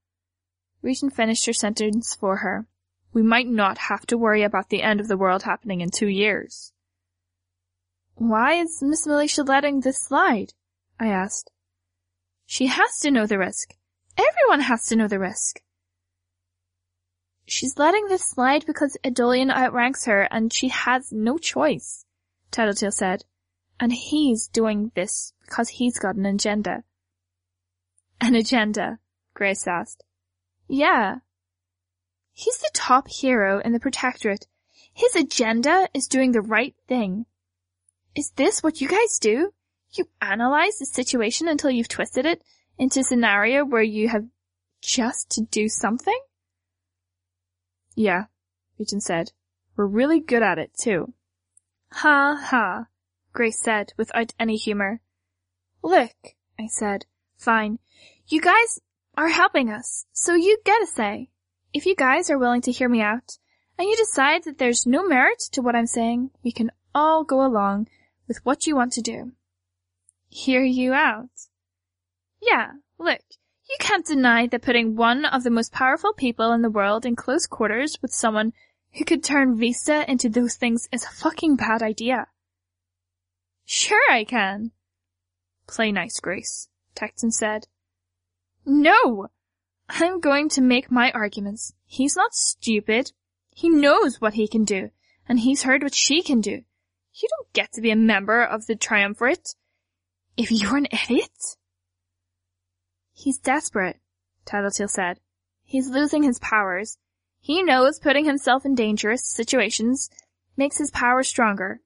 Regent 0.82 1.14
finished 1.14 1.46
her 1.46 1.54
sentence 1.54 2.16
for 2.16 2.38
her. 2.38 2.68
We 3.12 3.22
might 3.22 3.48
not 3.48 3.78
have 3.90 4.06
to 4.08 4.18
worry 4.18 4.44
about 4.44 4.70
the 4.70 4.82
end 4.82 5.00
of 5.00 5.08
the 5.08 5.18
world 5.18 5.44
happening 5.44 5.82
in 5.82 5.90
two 5.90 6.08
years. 6.08 6.74
Why 8.16 8.54
is 8.54 8.82
Miss 8.82 9.08
Militia 9.08 9.44
letting 9.44 9.82
this 9.82 10.02
slide? 10.02 10.54
I 11.00 11.08
asked. 11.08 11.52
She 12.46 12.68
has 12.68 13.00
to 13.00 13.12
know 13.12 13.26
the 13.26 13.38
risk. 13.38 13.76
Everyone 14.18 14.62
has 14.62 14.86
to 14.88 14.96
know 14.96 15.08
the 15.08 15.20
risk. 15.20 15.62
She's 17.46 17.78
letting 17.78 18.08
this 18.08 18.26
slide 18.26 18.66
because 18.66 18.98
Eidolon 19.06 19.50
outranks 19.50 20.06
her 20.06 20.28
and 20.30 20.54
she 20.54 20.68
has 20.68 21.12
no 21.12 21.38
choice, 21.38 22.06
Tattletale 22.52 22.92
said. 22.92 23.26
And 23.80 23.94
he's 23.94 24.48
doing 24.48 24.92
this 24.94 25.34
because 25.50 25.70
he's 25.70 25.98
got 25.98 26.16
an 26.16 26.28
agenda. 26.28 26.84
An 28.22 28.36
agenda? 28.36 29.00
Grace 29.34 29.68
asked. 29.68 30.04
Yeah. 30.68 31.18
He's 32.32 32.60
the 32.60 32.70
top 32.74 33.08
hero 33.08 33.60
in 33.60 33.72
the 33.72 33.80
Protectorate. 33.80 34.46
His 34.94 35.16
agenda 35.16 35.90
is 35.94 36.08
doing 36.08 36.32
the 36.32 36.42
right 36.42 36.76
thing. 36.88 37.26
Is 38.16 38.32
this 38.36 38.62
what 38.62 38.80
you 38.80 38.88
guys 38.88 39.18
do? 39.20 39.54
You 39.94 40.06
analyze 40.22 40.78
the 40.78 40.86
situation 40.86 41.48
until 41.48 41.72
you've 41.72 41.88
twisted 41.88 42.26
it 42.26 42.44
into 42.78 43.00
a 43.00 43.04
scenario 43.04 43.66
where 43.66 43.82
you 43.82 44.10
have 44.10 44.26
just 44.82 45.32
to 45.32 45.42
do 45.42 45.68
something? 45.68 46.20
Yeah, 47.96 48.26
Regent 48.78 49.04
said. 49.04 49.32
We're 49.76 49.88
really 49.88 50.20
good 50.20 50.44
at 50.44 50.60
it 50.60 50.72
too. 50.80 51.14
Ha 51.92 52.38
ha, 52.40 52.86
Grace 53.34 53.60
said 53.64 53.94
without 53.98 54.34
any 54.40 54.58
humor. 54.58 55.02
Look, 55.84 56.16
I 56.60 56.68
said, 56.68 57.06
fine. 57.38 57.80
You 58.28 58.42
guys 58.42 58.80
are 59.18 59.30
helping 59.30 59.70
us, 59.70 60.06
so 60.12 60.36
you 60.36 60.58
get 60.66 60.82
a 60.82 60.86
say. 60.88 61.30
If 61.74 61.86
you 61.86 61.96
guys 61.96 62.30
are 62.30 62.38
willing 62.38 62.62
to 62.62 62.72
hear 62.72 62.90
me 62.90 63.02
out, 63.02 63.38
and 63.78 63.88
you 63.88 63.96
decide 63.96 64.44
that 64.44 64.58
there's 64.58 64.86
no 64.86 65.08
merit 65.08 65.40
to 65.52 65.62
what 65.62 65.76
I'm 65.76 65.88
saying, 65.88 66.32
we 66.44 66.52
can 66.52 66.72
all 66.94 67.24
go 67.24 67.46
along 67.46 67.88
with 68.28 68.44
what 68.44 68.68
you 68.68 68.76
want 68.76 68.94
to 68.94 69.02
do 69.02 69.34
hear 70.30 70.64
you 70.64 70.94
out. 70.94 71.30
Yeah, 72.42 72.72
look, 72.98 73.22
you 73.70 73.76
can't 73.80 74.06
deny 74.06 74.48
that 74.48 74.62
putting 74.62 74.96
one 74.96 75.26
of 75.26 75.44
the 75.44 75.50
most 75.50 75.72
powerful 75.72 76.14
people 76.14 76.54
in 76.54 76.62
the 76.62 76.70
world 76.70 77.06
in 77.06 77.16
close 77.16 77.48
quarters 77.48 77.98
with 78.02 78.14
someone 78.14 78.54
who 78.94 79.06
could 79.06 79.24
turn 79.24 79.58
Vista 79.58 80.10
into 80.10 80.30
those 80.30 80.56
things 80.56 80.88
is 80.92 81.04
a 81.04 81.10
fucking 81.10 81.56
bad 81.56 81.82
idea. 81.82 82.28
Sure 83.66 84.02
I 84.10 84.24
can. 84.24 84.72
Play 85.70 85.92
nice, 85.92 86.20
Grace, 86.20 86.68
Tecton 86.96 87.32
said. 87.32 87.68
No! 88.66 89.28
I'm 89.88 90.20
going 90.20 90.50
to 90.50 90.62
make 90.62 90.90
my 90.90 91.12
arguments. 91.12 91.74
He's 91.86 92.16
not 92.16 92.34
stupid. 92.34 93.12
He 93.52 93.70
knows 93.70 94.20
what 94.20 94.34
he 94.34 94.48
can 94.48 94.66
do, 94.66 94.90
and 95.28 95.40
he's 95.40 95.64
heard 95.64 95.84
what 95.84 95.94
she 95.94 96.24
can 96.24 96.42
do. 96.42 96.64
You 97.14 97.28
don't 97.30 97.54
get 97.54 97.72
to 97.74 97.82
be 97.82 97.92
a 97.92 97.96
member 97.96 98.44
of 98.44 98.66
the 98.66 98.76
Triumvirate 98.76 99.56
if 100.36 100.52
you're 100.52 100.78
an 100.78 100.88
idiot? 100.92 101.56
He's 103.14 103.38
desperate, 103.38 103.98
Tattletale 104.46 104.88
said. 104.88 105.20
He's 105.64 105.90
losing 105.90 106.24
his 106.24 106.40
powers. 106.40 106.98
He 107.40 107.62
knows 107.62 108.00
putting 108.00 108.26
himself 108.26 108.66
in 108.66 108.74
dangerous 108.74 109.24
situations 109.24 110.10
makes 110.58 110.80
his 110.80 110.90
power 110.90 111.22
stronger. 111.22 111.82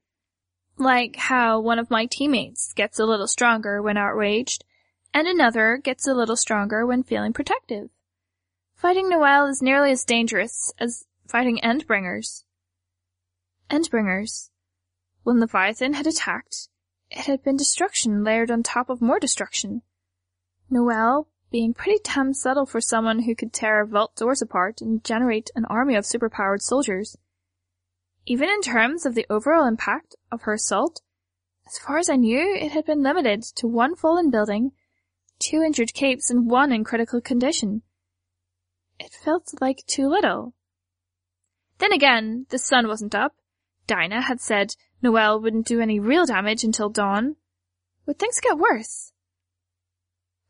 Like 0.78 1.16
how 1.16 1.60
one 1.60 1.80
of 1.80 1.92
my 1.92 2.06
teammates 2.06 2.74
gets 2.74 3.00
a 3.00 3.06
little 3.06 3.28
stronger 3.28 3.82
when 3.82 3.98
outraged, 3.98 4.66
and 5.14 5.28
another 5.28 5.78
gets 5.78 6.08
a 6.08 6.14
little 6.14 6.36
stronger 6.36 6.86
when 6.86 7.04
feeling 7.04 7.34
protective. 7.34 7.90
Fighting 8.74 9.08
Noelle 9.08 9.48
is 9.48 9.62
nearly 9.62 9.92
as 9.92 10.04
dangerous 10.04 10.74
as 10.80 11.06
fighting 11.28 11.60
Endbringers. 11.64 12.44
Endbringers. 13.70 14.50
When 15.24 15.40
Leviathan 15.40 15.94
had 15.94 16.08
attacked, 16.08 16.68
it 17.10 17.26
had 17.26 17.44
been 17.44 17.56
destruction 17.56 18.24
layered 18.24 18.52
on 18.52 18.64
top 18.64 18.90
of 18.90 19.02
more 19.02 19.20
destruction. 19.20 19.84
Noelle, 20.70 21.28
being 21.52 21.74
pretty 21.74 22.00
damn 22.04 22.34
subtle 22.34 22.66
for 22.66 22.82
someone 22.82 23.20
who 23.20 23.36
could 23.36 23.54
tear 23.54 23.86
vault 23.86 24.16
doors 24.16 24.42
apart 24.42 24.82
and 24.82 25.04
generate 25.04 25.52
an 25.56 25.66
army 25.66 25.96
of 25.96 26.04
superpowered 26.04 26.62
soldiers. 26.62 27.16
Even 28.26 28.50
in 28.50 28.62
terms 28.62 29.06
of 29.06 29.16
the 29.16 29.26
overall 29.30 29.68
impact 29.68 30.16
of 30.32 30.44
her 30.44 30.54
assault, 30.54 31.02
as 31.68 31.78
far 31.78 31.98
as 31.98 32.10
I 32.10 32.16
knew, 32.16 32.56
it 32.56 32.72
had 32.72 32.86
been 32.86 33.04
limited 33.04 33.44
to 33.56 33.68
one 33.68 33.96
fallen 33.96 34.30
building, 34.30 34.72
two 35.40 35.62
injured 35.62 35.94
capes, 35.94 36.30
and 36.30 36.50
one 36.50 36.72
in 36.72 36.84
critical 36.84 37.20
condition. 37.20 37.82
It 39.00 39.12
felt 39.12 39.54
like 39.60 39.86
too 39.88 40.08
little. 40.08 40.54
Then 41.80 41.92
again, 41.92 42.46
the 42.50 42.58
sun 42.58 42.88
wasn't 42.88 43.16
up. 43.16 43.36
Dinah 43.88 44.22
had 44.22 44.40
said 44.40 44.76
Noelle 45.02 45.42
wouldn't 45.42 45.68
do 45.68 45.82
any 45.82 46.00
real 46.00 46.26
damage 46.26 46.64
until 46.64 46.90
dawn. 46.90 47.36
Would 48.06 48.20
things 48.20 48.40
get 48.40 48.58
worse? 48.58 49.12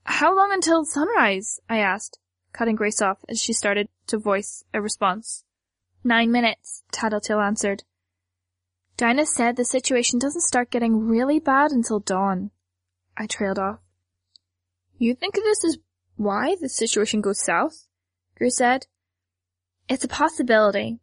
How 0.04 0.36
long 0.36 0.52
until 0.52 0.86
sunrise? 0.86 1.60
I 1.70 1.80
asked, 1.80 2.20
cutting 2.52 2.76
Grace 2.76 3.02
off 3.02 3.24
as 3.28 3.42
she 3.42 3.54
started 3.54 3.90
to 4.08 4.18
voice 4.18 4.64
a 4.74 4.82
response. 4.82 5.44
Nine 6.04 6.32
minutes, 6.32 6.84
Tattletale 6.92 7.40
answered. 7.40 7.84
Dinah 8.98 9.26
said 9.26 9.56
the 9.56 9.66
situation 9.66 10.20
doesn't 10.20 10.42
start 10.42 10.70
getting 10.70 11.08
really 11.08 11.40
bad 11.40 11.72
until 11.72 12.00
dawn. 12.00 12.52
I 13.18 13.26
trailed 13.26 13.58
off. 13.58 13.80
You 14.98 15.16
think 15.16 15.36
this 15.36 15.64
is 15.64 15.80
why 16.16 16.56
the 16.60 16.70
situation 16.70 17.22
goes 17.22 17.44
south? 17.44 17.88
Grace 18.38 18.58
said. 18.58 18.88
It's 19.88 20.04
a 20.04 20.08
possibility. 20.08 21.00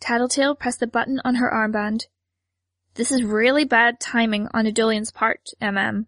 Tattletale 0.00 0.54
pressed 0.54 0.80
the 0.80 0.86
button 0.86 1.20
on 1.24 1.36
her 1.36 1.50
armband. 1.50 2.04
This 2.94 3.10
is 3.10 3.22
really 3.22 3.64
bad 3.64 4.00
timing 4.00 4.48
on 4.54 4.66
Eidolon's 4.66 5.10
part, 5.10 5.50
MM. 5.60 6.06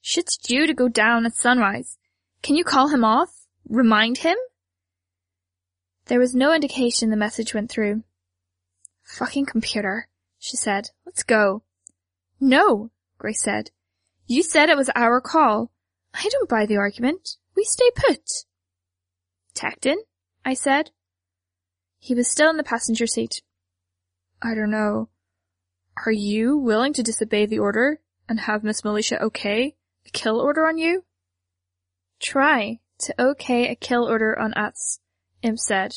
Shit's 0.00 0.36
due 0.36 0.66
to 0.66 0.74
go 0.74 0.88
down 0.88 1.26
at 1.26 1.34
sunrise. 1.34 1.98
Can 2.42 2.56
you 2.56 2.64
call 2.64 2.88
him 2.88 3.04
off? 3.04 3.46
Remind 3.68 4.18
him? 4.18 4.36
There 6.08 6.18
was 6.18 6.34
no 6.34 6.54
indication 6.54 7.10
the 7.10 7.16
message 7.16 7.52
went 7.52 7.70
through. 7.70 8.02
Fucking 9.04 9.44
computer, 9.44 10.08
she 10.38 10.56
said. 10.56 10.88
Let's 11.04 11.22
go. 11.22 11.62
No, 12.40 12.90
Grace 13.18 13.42
said. 13.42 13.70
You 14.26 14.42
said 14.42 14.70
it 14.70 14.76
was 14.76 14.90
our 14.94 15.20
call. 15.20 15.70
I 16.14 16.28
don't 16.30 16.48
buy 16.48 16.64
the 16.64 16.76
argument. 16.76 17.36
We 17.54 17.64
stay 17.64 17.90
put. 17.94 18.22
Tecton? 19.54 19.96
I 20.44 20.54
said. 20.54 20.90
He 21.98 22.14
was 22.14 22.26
still 22.28 22.48
in 22.48 22.56
the 22.56 22.62
passenger 22.62 23.06
seat. 23.06 23.42
I 24.40 24.54
don't 24.54 24.70
know. 24.70 25.10
Are 26.06 26.12
you 26.12 26.56
willing 26.56 26.94
to 26.94 27.02
disobey 27.02 27.44
the 27.44 27.58
order 27.58 28.00
and 28.28 28.40
have 28.40 28.64
Miss 28.64 28.84
Militia 28.84 29.22
okay 29.24 29.76
a 30.06 30.10
kill 30.10 30.40
order 30.40 30.66
on 30.66 30.78
you? 30.78 31.04
Try 32.20 32.80
to 33.00 33.14
okay 33.20 33.68
a 33.68 33.74
kill 33.74 34.04
order 34.04 34.38
on 34.38 34.54
us, 34.54 35.00
Imp 35.42 35.58
said. 35.58 35.96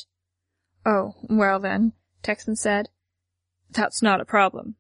Oh, 0.86 1.15
well 1.23 1.60
then, 1.60 1.93
Tecton 2.23 2.58
said. 2.58 2.89
That's 3.69 4.01
not 4.01 4.21
a 4.21 4.25
problem. 4.25 4.75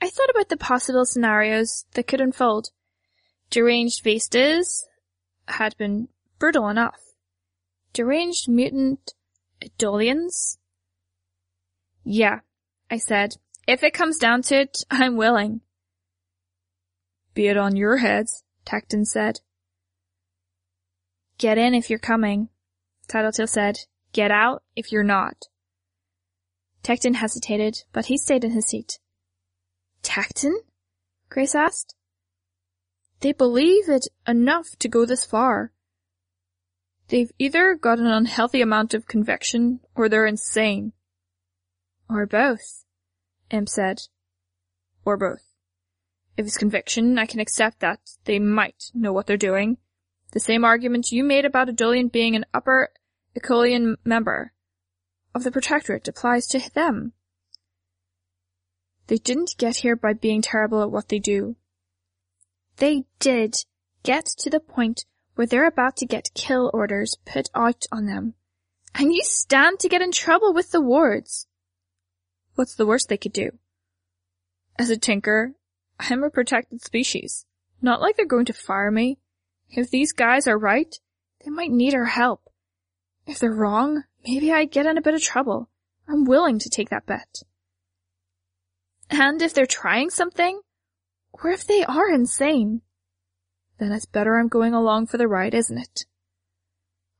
I 0.00 0.08
thought 0.08 0.30
about 0.30 0.48
the 0.48 0.56
possible 0.56 1.04
scenarios 1.04 1.84
that 1.94 2.06
could 2.06 2.20
unfold. 2.20 2.70
Deranged 3.50 4.02
Vistas 4.02 4.86
had 5.46 5.76
been 5.76 6.08
brutal 6.38 6.68
enough. 6.68 7.00
Deranged 7.92 8.48
mutant 8.48 9.12
Eidolons? 9.62 10.58
Yeah, 12.04 12.40
I 12.90 12.98
said, 12.98 13.36
If 13.66 13.82
it 13.82 13.94
comes 13.94 14.18
down 14.18 14.42
to 14.42 14.62
it, 14.62 14.84
I'm 14.90 15.16
willing. 15.16 15.60
Be 17.34 17.46
it 17.46 17.56
on 17.56 17.76
your 17.76 17.98
heads, 17.98 18.42
Tecton 18.66 19.06
said. 19.06 19.40
Get 21.38 21.58
in 21.58 21.74
if 21.74 21.90
you're 21.90 21.98
coming, 21.98 22.48
Tattletale 23.08 23.46
said. 23.46 23.80
Get 24.12 24.30
out 24.30 24.62
if 24.76 24.92
you're 24.92 25.02
not. 25.02 25.48
Tecton 26.82 27.14
hesitated, 27.14 27.84
but 27.92 28.06
he 28.06 28.18
stayed 28.18 28.44
in 28.44 28.50
his 28.50 28.66
seat. 28.66 28.98
Tecton? 30.02 30.52
Grace 31.28 31.54
asked. 31.54 31.94
They 33.20 33.32
believe 33.32 33.88
it 33.88 34.08
enough 34.26 34.76
to 34.80 34.88
go 34.88 35.06
this 35.06 35.24
far. 35.24 35.72
They've 37.08 37.30
either 37.38 37.74
got 37.74 37.98
an 37.98 38.06
unhealthy 38.06 38.60
amount 38.60 38.94
of 38.94 39.06
conviction, 39.06 39.80
or 39.94 40.08
they're 40.08 40.26
insane. 40.26 40.92
Or 42.08 42.26
both, 42.26 42.84
Imp 43.50 43.68
said. 43.68 44.02
Or 45.04 45.16
both. 45.16 45.42
If 46.36 46.46
it's 46.46 46.58
conviction, 46.58 47.18
I 47.18 47.26
can 47.26 47.40
accept 47.40 47.80
that 47.80 48.00
they 48.24 48.38
might 48.38 48.90
know 48.94 49.12
what 49.12 49.26
they're 49.26 49.36
doing. 49.36 49.76
The 50.32 50.40
same 50.40 50.64
argument 50.64 51.12
you 51.12 51.24
made 51.24 51.44
about 51.44 51.68
Eidolon 51.68 52.08
being 52.08 52.34
an 52.34 52.46
upper 52.52 52.90
Ecolian 53.38 53.96
member 54.04 54.52
of 55.34 55.44
the 55.44 55.50
Protectorate 55.50 56.08
applies 56.08 56.46
to 56.48 56.70
them. 56.74 57.12
They 59.06 59.16
didn't 59.16 59.56
get 59.58 59.76
here 59.76 59.96
by 59.96 60.14
being 60.14 60.42
terrible 60.42 60.82
at 60.82 60.90
what 60.90 61.08
they 61.08 61.18
do. 61.18 61.56
They 62.76 63.04
did 63.18 63.64
get 64.02 64.24
to 64.38 64.50
the 64.50 64.60
point 64.60 65.04
where 65.34 65.46
they're 65.46 65.66
about 65.66 65.96
to 65.96 66.06
get 66.06 66.34
kill 66.34 66.70
orders 66.72 67.16
put 67.24 67.48
out 67.54 67.84
on 67.92 68.06
them. 68.06 68.34
And 68.94 69.12
you 69.12 69.22
stand 69.22 69.80
to 69.80 69.88
get 69.88 70.02
in 70.02 70.12
trouble 70.12 70.52
with 70.52 70.70
the 70.70 70.80
wards. 70.80 71.46
What's 72.54 72.74
the 72.74 72.86
worst 72.86 73.08
they 73.08 73.16
could 73.16 73.32
do? 73.32 73.50
As 74.78 74.90
a 74.90 74.96
tinker, 74.96 75.54
I'm 75.98 76.22
a 76.22 76.30
protected 76.30 76.82
species. 76.82 77.46
Not 77.80 78.00
like 78.00 78.16
they're 78.16 78.26
going 78.26 78.46
to 78.46 78.52
fire 78.52 78.90
me. 78.90 79.18
If 79.72 79.90
these 79.90 80.12
guys 80.12 80.46
are 80.46 80.58
right, 80.58 80.94
they 81.44 81.50
might 81.50 81.70
need 81.70 81.94
our 81.94 82.04
help. 82.04 82.48
If 83.26 83.38
they're 83.38 83.50
wrong, 83.50 84.04
maybe 84.24 84.52
I 84.52 84.66
get 84.66 84.86
in 84.86 84.98
a 84.98 85.02
bit 85.02 85.14
of 85.14 85.22
trouble. 85.22 85.70
I'm 86.06 86.24
willing 86.24 86.58
to 86.58 86.68
take 86.68 86.90
that 86.90 87.06
bet. 87.06 87.42
And 89.08 89.40
if 89.40 89.54
they're 89.54 89.66
trying 89.66 90.10
something, 90.10 90.60
or 91.32 91.50
if 91.50 91.66
they 91.66 91.84
are 91.84 92.12
insane, 92.12 92.82
then 93.78 93.92
it's 93.92 94.06
better 94.06 94.36
I'm 94.36 94.48
going 94.48 94.74
along 94.74 95.06
for 95.06 95.16
the 95.16 95.28
ride, 95.28 95.54
isn't 95.54 95.78
it? 95.78 96.04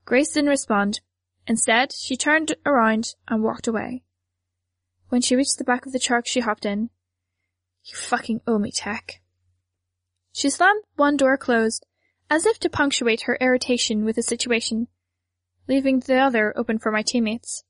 Grace 0.04 0.32
didn't 0.32 0.50
respond. 0.50 1.00
Instead, 1.46 1.92
she 1.92 2.16
turned 2.16 2.54
around 2.66 3.14
and 3.28 3.42
walked 3.42 3.66
away. 3.66 4.02
When 5.08 5.22
she 5.22 5.36
reached 5.36 5.58
the 5.58 5.64
back 5.64 5.86
of 5.86 5.92
the 5.92 5.98
truck, 5.98 6.26
she 6.26 6.40
hopped 6.40 6.66
in. 6.66 6.90
You 7.84 7.96
fucking 7.96 8.42
owe 8.46 8.58
me, 8.58 8.70
Tech. 8.70 9.20
She 10.32 10.50
slammed 10.50 10.84
one 10.96 11.16
door 11.16 11.36
closed, 11.36 11.84
as 12.32 12.46
if 12.46 12.58
to 12.58 12.70
punctuate 12.70 13.24
her 13.26 13.36
irritation 13.42 14.06
with 14.06 14.16
the 14.16 14.22
situation, 14.22 14.88
leaving 15.68 16.00
the 16.00 16.16
other 16.16 16.54
open 16.56 16.78
for 16.78 16.90
my 16.90 17.02
teammates. 17.02 17.62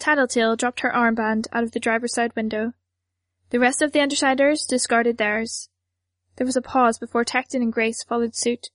Tattletale 0.00 0.56
dropped 0.56 0.80
her 0.80 0.90
armband 0.90 1.46
out 1.52 1.62
of 1.62 1.70
the 1.70 1.78
driver's 1.78 2.12
side 2.12 2.34
window. 2.34 2.72
The 3.50 3.60
rest 3.60 3.80
of 3.80 3.92
the 3.92 4.00
Undersiders 4.00 4.66
discarded 4.66 5.18
theirs. 5.18 5.68
There 6.34 6.44
was 6.44 6.56
a 6.56 6.60
pause 6.60 6.98
before 6.98 7.24
Tecton 7.24 7.62
and 7.62 7.72
Grace 7.72 8.02
followed 8.02 8.34
suit, 8.34 8.70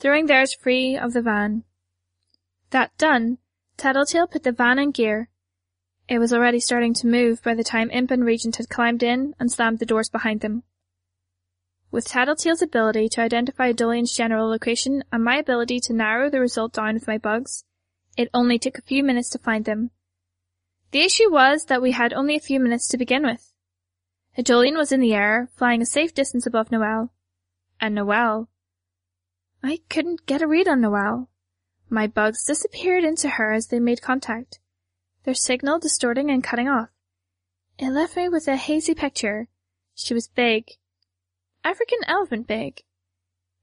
throwing 0.00 0.26
theirs 0.26 0.52
free 0.52 0.96
of 0.96 1.12
the 1.12 1.22
van. 1.22 1.62
That 2.70 2.98
done, 2.98 3.38
Tattletale 3.76 4.26
put 4.26 4.42
the 4.42 4.50
van 4.50 4.80
in 4.80 4.90
gear. 4.90 5.28
It 6.08 6.18
was 6.18 6.32
already 6.32 6.58
starting 6.58 6.94
to 6.94 7.06
move 7.06 7.40
by 7.44 7.54
the 7.54 7.62
time 7.62 7.88
Imp 7.92 8.10
and 8.10 8.24
Regent 8.24 8.56
had 8.56 8.68
climbed 8.68 9.04
in 9.04 9.36
and 9.38 9.52
slammed 9.52 9.78
the 9.78 9.86
doors 9.86 10.08
behind 10.08 10.40
them. 10.40 10.64
With 11.94 12.08
Tattletale's 12.08 12.60
ability 12.60 13.08
to 13.10 13.20
identify 13.20 13.68
Eidolon's 13.68 14.12
general 14.12 14.48
location 14.48 15.04
and 15.12 15.22
my 15.22 15.36
ability 15.36 15.78
to 15.78 15.92
narrow 15.92 16.28
the 16.28 16.40
result 16.40 16.72
down 16.72 16.94
with 16.94 17.06
my 17.06 17.18
bugs, 17.18 17.64
it 18.16 18.28
only 18.34 18.58
took 18.58 18.76
a 18.76 18.82
few 18.82 19.04
minutes 19.04 19.30
to 19.30 19.38
find 19.38 19.64
them. 19.64 19.92
The 20.90 21.02
issue 21.02 21.30
was 21.30 21.66
that 21.66 21.80
we 21.80 21.92
had 21.92 22.12
only 22.12 22.34
a 22.34 22.40
few 22.40 22.58
minutes 22.58 22.88
to 22.88 22.98
begin 22.98 23.22
with. 23.22 23.52
Eidolon 24.36 24.76
was 24.76 24.90
in 24.90 24.98
the 24.98 25.14
air, 25.14 25.48
flying 25.54 25.80
a 25.82 25.86
safe 25.86 26.12
distance 26.12 26.46
above 26.46 26.72
Noelle. 26.72 27.12
And 27.80 27.94
Noelle. 27.94 28.48
I 29.62 29.78
couldn't 29.88 30.26
get 30.26 30.42
a 30.42 30.48
read 30.48 30.66
on 30.66 30.80
Noelle. 30.80 31.28
My 31.88 32.08
bugs 32.08 32.44
disappeared 32.44 33.04
into 33.04 33.28
her 33.28 33.52
as 33.52 33.68
they 33.68 33.78
made 33.78 34.02
contact, 34.02 34.58
their 35.22 35.34
signal 35.34 35.78
distorting 35.78 36.28
and 36.28 36.42
cutting 36.42 36.68
off. 36.68 36.88
It 37.78 37.90
left 37.90 38.16
me 38.16 38.28
with 38.28 38.48
a 38.48 38.56
hazy 38.56 38.96
picture. 38.96 39.46
She 39.94 40.12
was 40.12 40.26
big. 40.26 40.72
African 41.64 42.00
elephant 42.06 42.46
big. 42.46 42.82